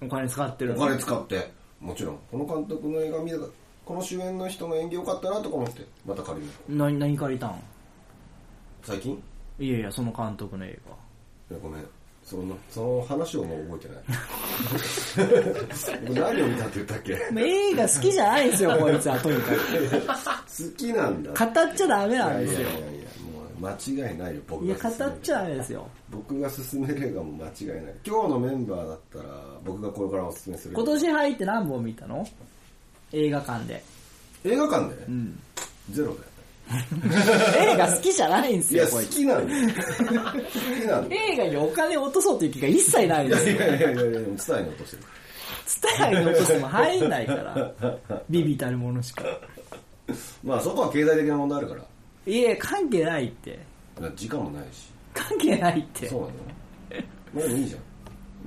[0.00, 1.50] お金使ってるお金使って。
[1.80, 2.18] もちろん。
[2.30, 3.46] この監督の映画見たか
[3.84, 7.50] この主演の人の演技良かったなとか思ってまた借りに行こ何、何借りたん？
[7.50, 7.54] う
[8.82, 9.22] 最近？
[9.58, 10.68] いやいや、その監督の映
[11.50, 11.84] いやごめん
[12.24, 15.28] そのその話をもう覚えてない
[16.06, 17.18] 僕 何を見たって言ったっけ？
[17.32, 17.40] 画。
[17.40, 21.38] 映画好きじゃないんですよ、こいつは、とにか好きなんだく。
[21.38, 22.78] 語っちゃダメなんですよいやいや。
[22.78, 22.88] いや
[23.32, 25.88] もう間違いないよ僕いや、語っちゃダメですよ。
[26.10, 29.24] 僕が勧める映画も間違いない今日のメンバーだったら
[29.64, 32.28] 僕がこれからお勧めする今年入って何本見たの？
[33.12, 33.82] 映画館で。
[34.44, 35.40] 映画館で、うん。
[35.90, 36.18] ゼロだよ
[36.70, 39.02] 映画好きじゃないんですよ、いや好。
[39.02, 43.56] きなんだよ好きなんだよ映画にお金を落とそうという気が一切ないんですよ。
[43.56, 45.02] いやいやいやいや伝えに落としてる
[45.66, 47.72] スタイルに落としても入んないから。
[48.28, 49.24] ビビたるものしか。
[50.42, 51.82] まあそこは経済的な問題あるから
[52.26, 53.58] いえ、関係ないって。
[54.14, 56.20] 時間もないし関係ないってそう。
[56.20, 56.32] なの
[57.34, 57.80] まあでもいいじゃん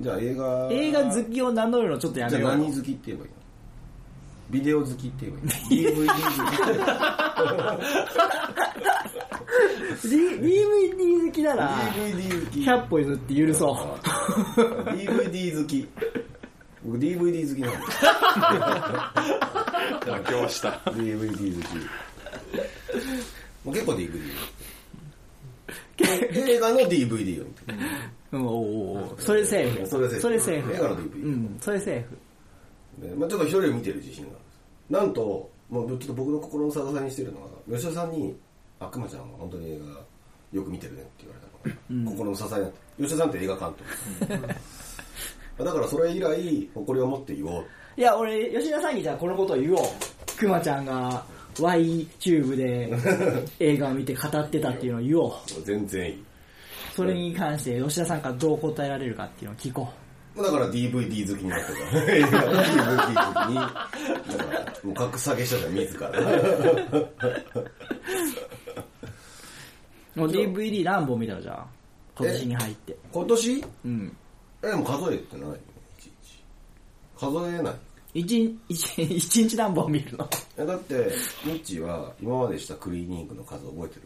[0.00, 2.58] じゃあ映画映画好きを名乗るのちょっとやじゃあめよう。
[2.58, 3.36] 何好きって言えばいいの
[4.52, 5.42] ビデオ好きって言えばい
[5.78, 6.12] いの？DVD 好
[10.02, 12.60] き DVD 好きなら、DVD 好き。
[12.60, 13.76] 100歩譲って許そう。
[14.90, 15.88] DVD 好き。
[16.84, 17.76] 僕 DVD 好きなんだ
[20.16, 20.68] よ妥協した。
[20.90, 21.76] DVD 好き。
[23.64, 24.20] もう結構 DVD
[26.34, 27.46] 映画の DVD を見てる
[28.32, 28.54] うん、おう。
[29.14, 29.86] おそれセーフ。
[29.86, 30.74] それセーフ。
[30.74, 32.18] 映画の DVD うん、それセーフ。
[32.98, 34.30] でまあ、ちょっと一人で見てる自信が
[34.92, 38.36] なんともうちょっと僕の心の支えにしてるのは吉田さんに
[38.78, 41.46] 「あくまちゃんは本当に映画よく見てるね」って言われた
[41.96, 42.04] の。
[42.04, 43.74] が、心の支えになって吉田さんって映画監
[44.28, 45.64] 督。
[45.64, 47.64] だからそれ以来誇りを持って言おう。
[47.96, 49.78] いや、俺、吉田さんにじゃあこのことを言おう。
[50.36, 51.24] くまちゃんが
[51.54, 52.90] YTube で
[53.60, 55.32] 映画を見て語ってたっていうのを言おう。
[55.64, 56.24] 全然いい。
[56.94, 59.88] それに関して吉田さんからどう答えられるかっていうのを聞こ
[60.36, 62.12] だから DVD 好きになってた。
[62.12, 66.10] 映画 DVD 好きに、だからもう格下げしたじゃん、自ら。
[70.14, 71.66] もう DVD 何本見たのじゃあ。
[72.18, 72.96] 今年に入って。
[73.12, 73.64] 今年？
[73.84, 74.16] うん。
[74.62, 75.54] え、でも数えてないよ、
[75.98, 76.42] いちいち。
[77.18, 77.74] 数えない。
[78.14, 80.28] 一日、一 一日何本見るの？
[80.58, 80.94] えだって、
[81.44, 84.02] ミッチーは今までしたクリーニングの数覚えてる？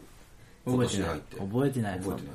[0.65, 1.35] 今年に入って。
[1.37, 1.99] 覚えてない。
[1.99, 2.31] 覚えてない。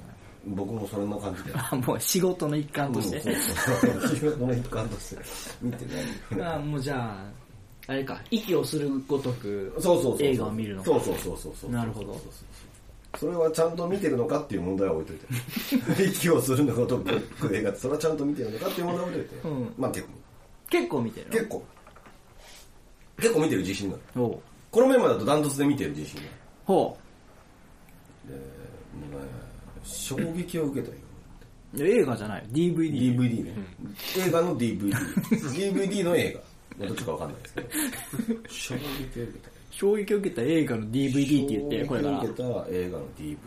[0.46, 1.52] 僕もそんな感じで。
[1.56, 3.16] あもう仕事の一環として。
[3.18, 5.22] うんそうそう仕事の一環として
[5.60, 5.84] 見て
[6.36, 6.54] ない。
[6.54, 7.16] あもうじゃ
[7.88, 10.26] あ、あれか、息をするごとくそうそうそうそう。
[10.26, 10.90] 映画を見るのか。
[10.90, 11.70] そうそうそうそうそう。
[11.70, 12.62] なるほどそうそうそう
[13.18, 15.16] それはちゃんと見てるのかっていう問題は置いとい
[15.96, 16.04] て。
[16.08, 19.48] 息をするのことく映画って、それはちゃんと見てるのかっていう問題は置いといて。
[19.48, 20.12] うんまあ結構。
[20.70, 21.32] 結構見てるの？
[21.32, 21.64] 結構。
[23.18, 24.04] 結構見てる自信がある。
[24.14, 24.52] ほう。
[24.70, 26.32] このメンバーだとダントツで見てる自信がある。
[26.64, 26.98] ほ
[28.26, 29.28] で、もうね、
[29.84, 30.98] 衝撃を受けたよ。
[31.74, 31.82] う。
[31.82, 32.44] 映画じゃない。
[32.52, 33.16] DVD。
[33.16, 33.54] DVD ね。
[34.18, 34.92] 映画の DVD。
[35.30, 36.40] DVD の映画。
[36.78, 37.68] まあどっちかわかんないですけど。
[38.48, 39.50] 衝撃を受けた。
[39.70, 42.30] 衝撃を受けた映画の DVD って言って、これから衝撃を。
[42.30, 43.38] 受けた映画の DVD を、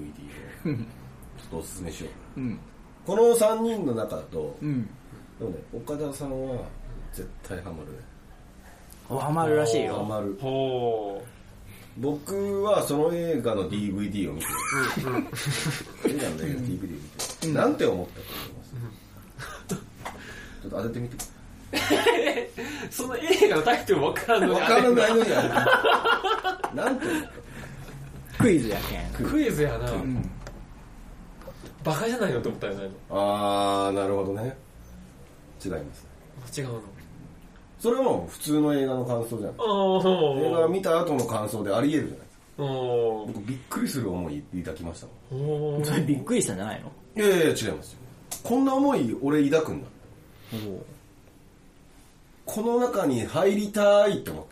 [0.66, 2.40] ちょっとおすすめしよう。
[2.40, 2.60] うん。
[3.06, 4.90] この3人の中だと、うん。
[5.40, 6.64] でもね、岡田さんは
[7.14, 10.04] 絶対ハマるハマるらしいハよ。
[10.04, 10.36] マる。
[10.42, 11.24] ほ
[11.98, 14.48] 僕はその映画の DVD を見て、
[15.00, 17.00] 映画の DVD を見
[17.42, 19.76] て、なんて思ったと思います、
[20.62, 21.16] ちょっと当ててみて。
[21.16, 21.20] う。
[22.92, 26.76] その映画のタイトルわからんのにわからないのに当ててみて。
[26.76, 27.24] なんて思っ
[28.38, 28.78] クイズや
[29.18, 29.30] けん。
[29.30, 29.92] クイズやな。
[29.92, 30.30] うん。
[31.84, 32.90] バカじゃないのって思ったよね。
[33.10, 34.58] たあー、なるほどね。
[35.64, 36.62] 違います。
[36.62, 36.82] 違うの？
[37.86, 39.50] それはもう普通の映画の感想じゃん。
[39.52, 39.56] ああ、
[40.40, 42.64] 映画を見た後の感想であり得るじゃないですか。
[42.64, 45.82] お僕びっくりする思い抱きましたもん。
[45.82, 46.92] おそれびっくりしたんじゃないの？
[47.16, 48.00] いやいやいや違いますよ。
[48.42, 49.88] こんな思い俺抱くんだ。
[52.46, 54.46] この中に入りたいって思っ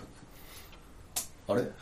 [1.48, 1.74] たんです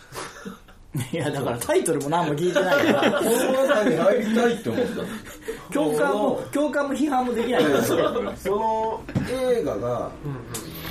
[1.03, 1.11] あれ？
[1.19, 3.31] いや、だからタイトルも何も聞いてないから、この
[3.65, 7.83] 中に入りたいって思ったんです共感も、共感も批判もできないから。
[7.83, 7.95] そ
[8.49, 10.11] の映画が、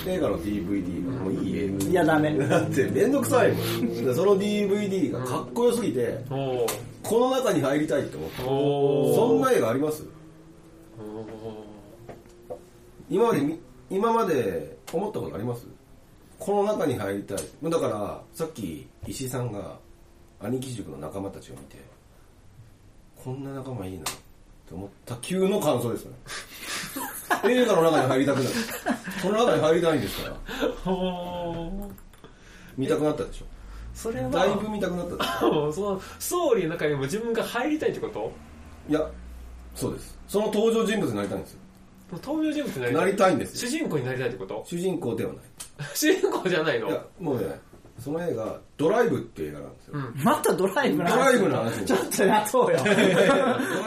[0.07, 1.85] 映画の DVD がもういい映画。
[1.85, 2.37] いや、ダメ。
[2.37, 4.05] だってめんどくさいもん。
[4.05, 6.67] でその DVD がかっこよすぎてお
[7.03, 8.45] この中に入りたいって思った。
[8.47, 10.05] おそんな映画あります？
[13.09, 13.59] 今までみ
[13.91, 15.67] 今まで思ったことあります？
[16.39, 17.39] この中に入りたい。
[17.63, 19.79] だからさっき石井さんが
[20.41, 21.77] 兄貴塾の仲間たちを見て
[23.23, 24.05] こんな仲間いいな
[24.71, 26.17] って思った急の感想ですよね。
[27.53, 28.49] 映画の中に入りたくなる。
[29.23, 30.31] この中に入りたいんですか
[30.87, 30.93] ら。
[30.93, 31.91] お
[32.77, 33.45] 見たくなったでしょ？
[33.95, 34.31] それは。
[34.31, 35.73] だいぶ見たくなったでしょ？
[35.73, 38.33] そのストーリーの中にも自分が入りたいってこと？
[38.89, 39.09] いや
[39.75, 40.17] そうです。
[40.29, 41.59] その登場人物になりたいんですよ。
[42.23, 43.69] 登場人物になりたないりたいんですよ。
[43.69, 44.63] 主人公になりたいってこと？
[44.67, 45.43] 主人公ではない。
[45.95, 46.89] 主人公じゃないの？
[46.89, 47.61] いやもうね
[48.01, 51.15] その映画「ドライブ」っていう映画なんですよ、うんまたドライブの話？
[51.15, 52.79] ドライブの話ちょっとやとうよ。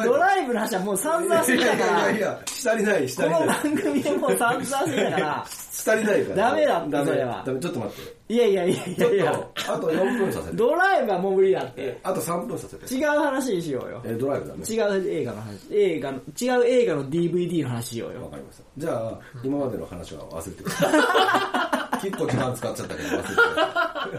[0.06, 3.63] ドライブの話はもう散々してたかいやいやいら、や、したりない、しこのたりない。
[3.63, 6.36] 番組でもう散々してたから、したりないから。
[6.49, 8.34] ダメだってダメそれはダメ、ちょっと待って。
[8.34, 10.58] いやいやいやいやいや、ちょっと、あと4分させて。
[10.58, 11.99] ドライブはもう無理だって。
[12.04, 12.95] あと3分させて。
[12.95, 14.02] 違う話にしようよ。
[14.06, 14.63] え、ドライブだね。
[14.67, 15.67] 違う映画の話。
[15.71, 18.23] 映画の、違う映画の DVD の話しようよ。
[18.23, 18.63] わかりました。
[18.78, 21.93] じゃあ、今までの話は忘れてください。
[22.04, 23.18] 結構時間使っちゃったけど忘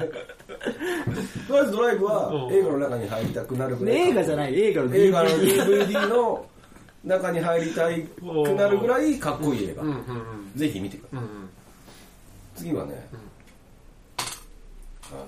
[0.00, 0.14] れて。
[1.46, 3.96] とりあえずドライブはうん映画の中に入りたくなるぐらい。
[3.96, 5.86] 映画じゃない、映画の映画の DVD。
[5.86, 6.46] DVD の
[7.04, 9.88] 中に入りたいくなるぐらいかっこいい映画うん。
[9.90, 11.18] うんうんぜひ見てください。
[11.18, 11.48] うんうん
[12.56, 13.08] 次はね、
[15.10, 15.26] あの、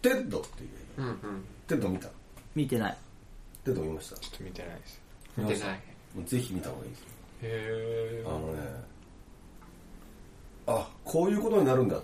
[0.00, 1.04] テッドっていう映画。
[1.04, 2.08] うんうんテッド見た？
[2.54, 2.96] 見てない。
[3.64, 4.16] テッド見ました？
[4.16, 5.00] ちょっと見てないです
[5.36, 5.80] 見てない
[6.26, 7.06] ぜひ見た方がいいですよ。
[7.42, 8.58] へあのね、
[10.66, 12.02] あ、こういうことになるんだっ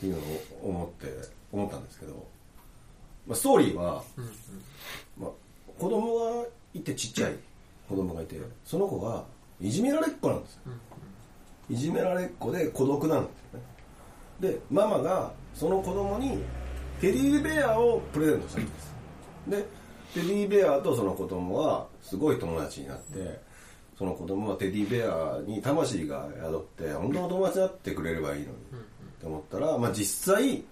[0.00, 1.06] ていうのを思って、
[1.52, 2.26] 思ったんですけど、
[3.26, 4.02] まあ、ストーリーは、
[5.18, 5.30] まあ、
[5.78, 7.36] 子供がいてちっちゃい
[7.88, 9.24] 子供がいて、その子が
[9.60, 10.60] いじめられっ子なんですよ。
[11.70, 13.60] いじめられっ子で孤独なんですよ
[14.50, 14.52] ね。
[14.52, 16.42] で、ママがその子供に
[17.00, 18.94] テディベアをプレゼントしたんです。
[19.48, 19.56] で、
[20.14, 23.40] テディベアとその子供はすごい友達になって、
[23.98, 28.48] その子供はテディベアに魂が宿って、本当の友達になってくれればいいのにっ
[29.20, 30.62] て思ったら、まあ実際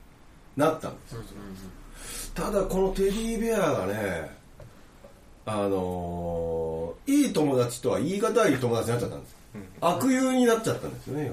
[0.57, 1.21] なったんですよ。
[2.35, 4.31] ただこのテディベアがね、
[5.47, 9.37] あのーいい友達とは言い難い友達になっちゃったんです。
[9.81, 11.27] 悪友になっちゃったんですよね、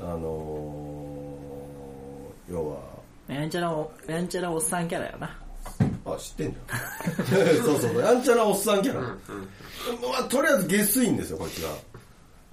[0.00, 0.14] 要は。
[0.14, 2.78] あのー要は、
[3.28, 5.36] やんちゃなお、やんちゃなおっさんキャラやな。
[6.14, 7.58] あ、知ってんじゃん。
[7.64, 9.00] そうそうそう、やんちゃなおっさんキャラ。
[9.00, 9.16] ま
[10.20, 11.70] あ、とりあえず下水んですよ、こいつが。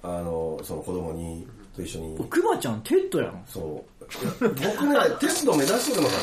[0.02, 3.44] あの、その子供に、と一緒に、くまちゃんテッドやん。
[3.46, 4.48] そう。
[4.48, 6.22] 僕ね、 テッド目指してるのかなっ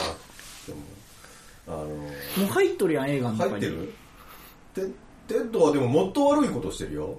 [0.65, 0.83] て思う。
[1.67, 3.51] あの、もう入っとるやん、映画の中に。
[3.51, 3.93] 入ってる？
[4.73, 4.81] テ
[5.27, 7.17] テッドはでももっと悪いことしてるよ。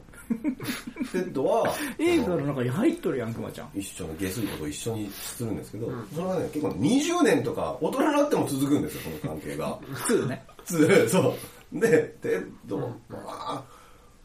[1.13, 3.71] テッドは、映画の中に入っとるやん、くまちゃん。
[3.75, 9.79] 一緒のゲスいことを一緒にするんですけど、それはね、結構20年とか、大人になっても続くんですよ、その関係が。
[9.93, 10.45] 普通ね。
[10.65, 11.37] つそ
[11.73, 11.81] う。
[11.81, 13.65] で、テッド、まあ、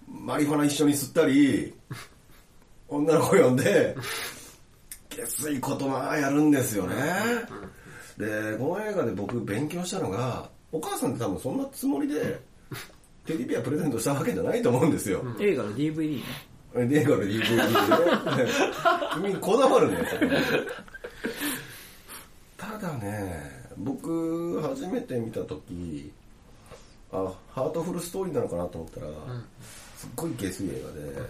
[0.08, 1.74] マリファナ一緒に吸ったり、
[2.88, 3.96] 女の子呼んで、
[5.10, 6.96] ゲスいことまあやるんですよね。
[8.18, 12.40] で、この映画で僕勉強したのが、お母さんって多分そんなつもりで、
[13.30, 15.24] テディベアプレゼントしたわけじゃないと思うんですよ。
[15.40, 16.24] 映画の DVD ね。
[16.74, 18.52] 映画の DVD でね。
[19.14, 19.98] 君こだわるね、
[22.58, 26.12] ただね、僕、初めて見たとき、
[27.12, 29.08] あ、ハートフルストーリーなのかなと思ったら、
[29.96, 31.22] すっごい下水映画で、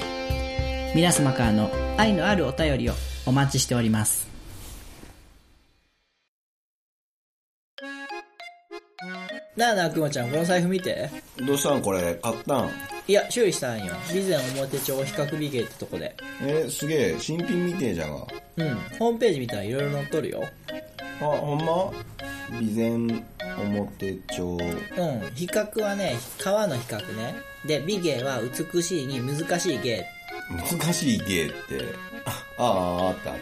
[0.94, 2.94] 皆様からの愛のあるお便りを
[3.26, 4.29] お待ちしております。
[9.60, 11.10] なあなあくまちゃんこの財布見て。
[11.36, 12.70] どうしたんこれ買ったん？
[13.06, 13.94] いや修理したんよ。
[14.06, 16.16] 備前表帳比較美芸ってとこで。
[16.42, 18.74] えすげえ新品みてえじゃがうん。
[18.98, 20.44] ホームページ見たらいろいろ載っとるよ。
[21.20, 21.92] あほんま？
[22.58, 23.22] 備前
[23.58, 24.52] 表帳。
[24.52, 24.58] うん、
[25.34, 27.34] 比較はね、川の比較ね。
[27.66, 30.06] で、美芸は美しいに難しい芸。
[30.80, 31.54] 難しい芸って。
[32.24, 33.38] あああったあっ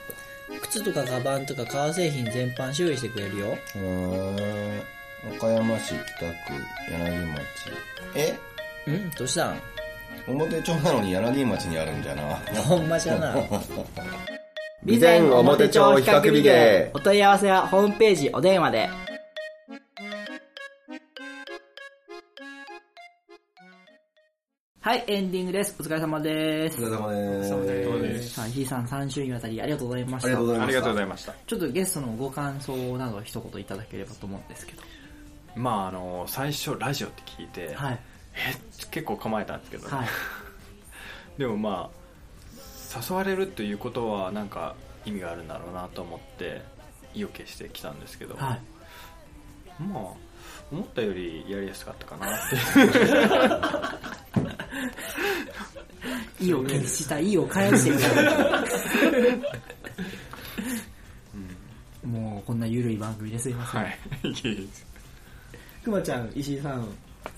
[0.62, 3.47] 靴とかカバンとか革製品全般修理してくれるよ。
[3.73, 4.83] たへえ
[5.27, 6.35] 岡山市北区
[6.93, 7.43] 柳町
[8.14, 8.39] え？
[8.87, 9.61] うんどうしたん？
[10.29, 13.35] 表町なのに柳町にあるんじゃなほんまじゃな。
[14.85, 18.89] 備前表帳比較美芸お問い合わせはホームページお電話で。
[24.81, 25.75] はい、エンディングです。
[25.79, 26.83] お疲れ様です。
[26.83, 30.29] お疲れ様ですお疲れ様ですさあ、ひいさん3週にわたりありがとうございました。
[30.29, 34.83] ありがとうございましたありがとうございましたちょっとゲストのご感想など一言いただければと思うんですけど。
[35.59, 38.01] まああの最初ラジオって聞いて、はい。
[38.35, 38.55] え
[38.91, 40.09] 結構構えたんですけど、はい。
[41.37, 46.63] でもまあ誘われるということはなんか意味があるんだろうなと思って
[47.13, 49.83] 意を決してきたんですけど、はい。
[49.83, 50.03] まあ
[50.71, 52.41] 思ったよりやりやすかったかなっ
[56.39, 58.65] て 意を決した意を返してくださ
[62.05, 62.07] い。
[62.07, 63.83] もうこんなゆるい番組ですいません。
[63.83, 64.89] はいいえいえ
[65.89, 66.86] くまちゃん、石井さん、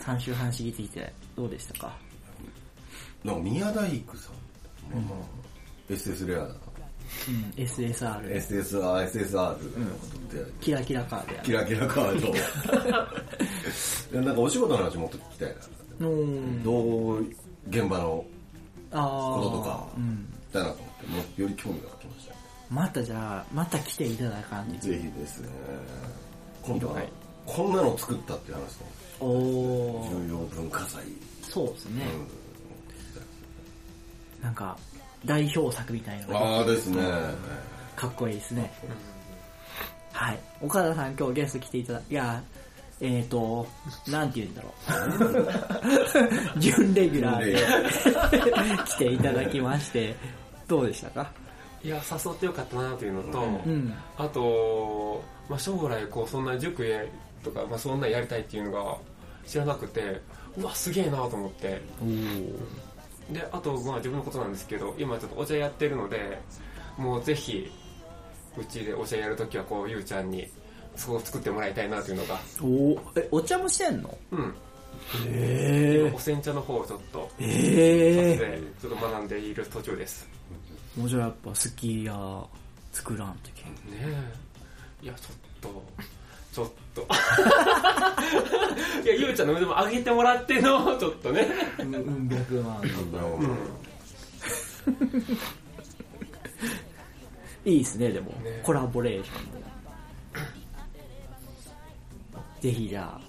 [0.00, 1.96] 3週半過ぎついてどうでしたか？
[3.24, 6.54] なんか宮大工さん、まあまあ SS レアだな
[7.28, 11.42] うん、SSR で SSR、SSR のことで、キラキラカードや。
[11.42, 12.20] キラキラカー
[14.12, 14.20] ド。
[14.22, 15.48] なんかお仕事の話もっと聞きたい
[16.00, 16.06] な。
[16.06, 16.62] うん。
[16.62, 16.72] ど
[17.14, 17.20] う
[17.68, 18.24] 現場の
[18.92, 19.02] あ
[19.36, 19.88] こととか。
[19.96, 20.24] うん。
[20.52, 22.34] だなと思ってもうより興味が湧きました
[22.70, 25.48] またじゃあ、また来ていただかんとぜひですね。
[26.62, 27.19] 今度ははい
[27.54, 28.84] こんなの作ったっていう話と
[29.24, 31.02] おー、重要文化財、
[31.42, 32.06] そうですね。
[34.40, 34.76] うなんか、
[35.24, 36.40] 代表作みたいなのん、が。
[36.40, 37.02] ああですね。
[37.96, 38.72] かっこいいですね。
[40.12, 40.38] はい。
[40.62, 42.42] 岡田さん今日ゲスト来ていただいや、
[43.00, 43.66] えっ、と、
[44.08, 44.74] なんて言うんだろ
[46.56, 46.58] う。
[46.60, 48.84] 準レギュラーで。
[48.86, 50.16] 来ていただきまして、
[50.66, 51.30] どうでしたか？
[51.82, 53.94] いや誘ってよかったなというのと、うん。
[54.16, 57.02] あと、まあ、将来こうそんな塾や
[57.42, 58.96] とか、まあ、そんなやりたいっていうのが
[59.46, 60.20] 知らなくて
[60.56, 61.80] うわすげえなと思って。
[63.30, 66.40] であと、まあ、自分のことなんですけど今ちょっとお茶やってるので
[66.98, 67.70] もうぜひ
[68.58, 70.48] うちでお茶やるときはこうゆうちゃんに
[70.96, 72.40] そう作ってもらいたいなというのが。
[72.60, 74.18] おえ、お茶もしてんの？
[74.32, 74.54] うん。
[75.28, 77.44] へお煎茶の方をちょっとえ。
[77.44, 78.36] へえ。
[78.36, 80.28] でちょっと学んでいる途中です。
[80.96, 82.44] もうじゃあやっぱ好きや
[82.92, 83.62] 作らんとき。
[83.62, 83.70] ね
[85.02, 85.04] え。
[85.04, 85.82] いやちょっと
[86.52, 87.06] ちょっと
[89.04, 91.46] いやゆうちゃんの腕も上げてもらってのちょっとね
[91.78, 92.82] うん、百万。
[97.64, 98.30] いいですね、でも。
[98.42, 99.60] ねコラボレーションで。
[102.60, 103.20] ぜひじゃあ、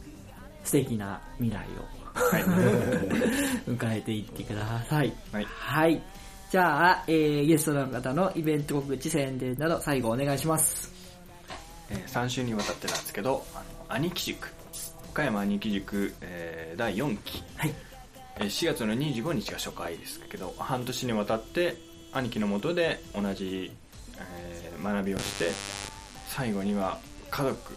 [0.63, 1.85] 素敵な未来を、
[3.71, 5.13] 迎えていってください。
[5.31, 6.01] はいはい。
[6.49, 10.90] じゃあ、えー、ゲストの方のイベント告知宣伝など最後お願いします。
[11.91, 14.49] えー3週にわたってなんですけど、あの兄貴塾、
[15.11, 17.73] 岡山兄貴塾、えー第4期、はい。
[18.37, 21.75] えー4月の25日が初回ですけど、半年にわたって
[22.13, 23.71] 兄貴のもとで同じ、
[24.17, 25.51] えー学びをして、
[26.27, 26.97] 最後には
[27.29, 27.73] 家族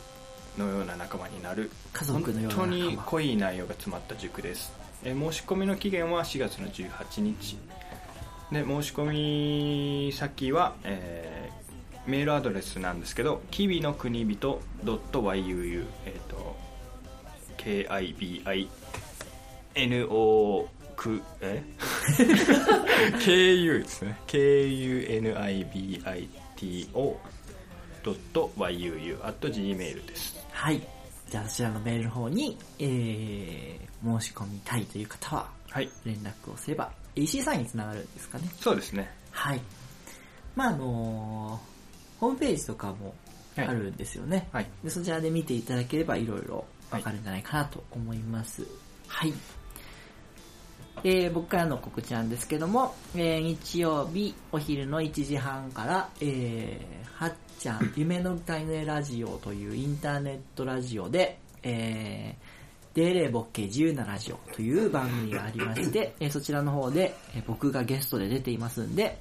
[0.57, 4.73] のような仲間になる、家族のような仲間本当に濃い内容が詰まった塾です。
[5.05, 7.59] えー申し込みの期限は4月の18日。
[8.53, 9.05] で、申し込
[10.07, 11.44] み先は、えー
[12.07, 16.57] メールアドレスなんですけど、きびの国人 .yuu、えっ、と、
[17.57, 18.69] KIBI
[19.75, 21.63] NO くえ？
[23.25, 25.27] KU ですね KUNIBITO.yuu
[29.27, 30.81] at gmail ですはい。
[31.29, 38.49] じゃあ、そちらのメールの方に、えー、申し込みたいという方は、はい連絡をすれば、EC サインにつながるんですかね。
[38.61, 39.61] そうですねはい。
[40.55, 41.74] まあ、あのー
[42.21, 43.15] ホームページとかも
[43.57, 44.49] あはいるんですよね。
[44.53, 48.67] はいでそちらで見ていただければいろいろわかるんじゃないかなと思います。
[49.09, 49.33] はい。
[51.03, 69.19] えー僕からの告知なんですけども、えー日曜日お昼の1時半から、えーはっちゃん夢の歌いねラジオというインターネットラジオで、えー、でーれーぼっけぇ自由なラジオという番組がありまして、えーそちらの方で、えー僕がゲストで出ていますんで、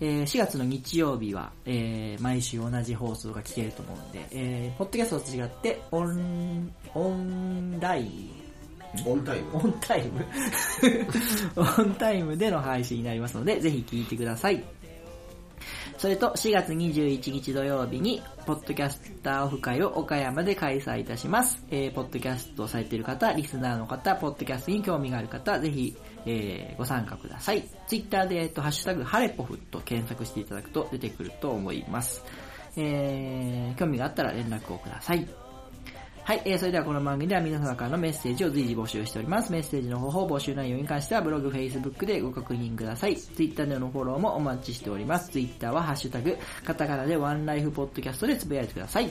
[0.00, 8.46] えー4月の日曜日は、えー毎週同じ放送が聞けると思うんで、えーポッドキャストと違って、オン、オンライン、
[9.04, 9.56] オンタイム？
[9.56, 10.24] オンタイム？
[11.56, 14.62] オンタイムでの配信になりますので、ぜひ聞いてください。
[15.98, 21.64] それと、4月21日土曜日に、ポッドキャスターオフ会を岡山で開催いたします。
[21.70, 25.96] えー、ポッドキャストをされている方、リスナーの方、ポッドキャストに興味がある方、ぜひ、
[26.26, 27.62] えー、ご参加ください。
[27.86, 32.24] ツイッターで、えっと、ハッシュタグ、ハレポフと検索していただくと出てくると思います。
[32.76, 35.26] えー、興味があったら連絡をください。
[36.24, 39.52] はい、えー、それではこの番組では皆様からのメッセージを随時募集しております。
[39.52, 43.16] メッセージの方法、募集内容に関してはブログ、Facebook でご確認ください。
[43.16, 45.30] Twitter でのフォローもお待ちしております。
[45.30, 49.08] Twitter はハッシュタグ、カタカナでワンライフポッドキャストでつぶやいてください。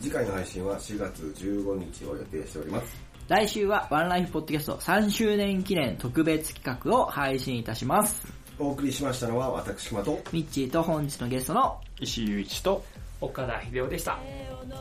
[0.00, 8.24] 次回の配信は4月15日を予定しております来週はワンライフポッドキャスト3周年記念特別企画を配信いたします。
[8.56, 12.84] お送りしましたのは私熊とミッチーと本日のゲストの石井雄一と
[13.20, 14.18] 岡田秀夫でした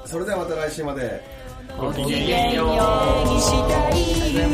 [0.06, 1.22] それではまた来週まで
[1.78, 2.68] ごきげげんよう。
[3.42, 4.48] したい夢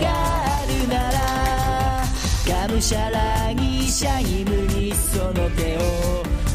[0.00, 0.10] が
[0.58, 5.80] あるなら、がむしゃらにシャイムにその手を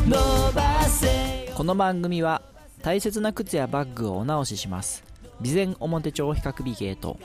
[0.05, 2.41] 伸ばせよこの番組は
[2.83, 5.06] 大切な靴やバッグをお直しします。
[5.41, 7.17] 備前表町比較美ゲート。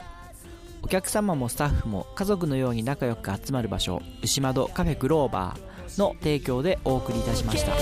[0.83, 7.73] お客様もスタッフも家族のように仲良く集まる場所、牛窓カフェグローバーの提供でお送りいたしました。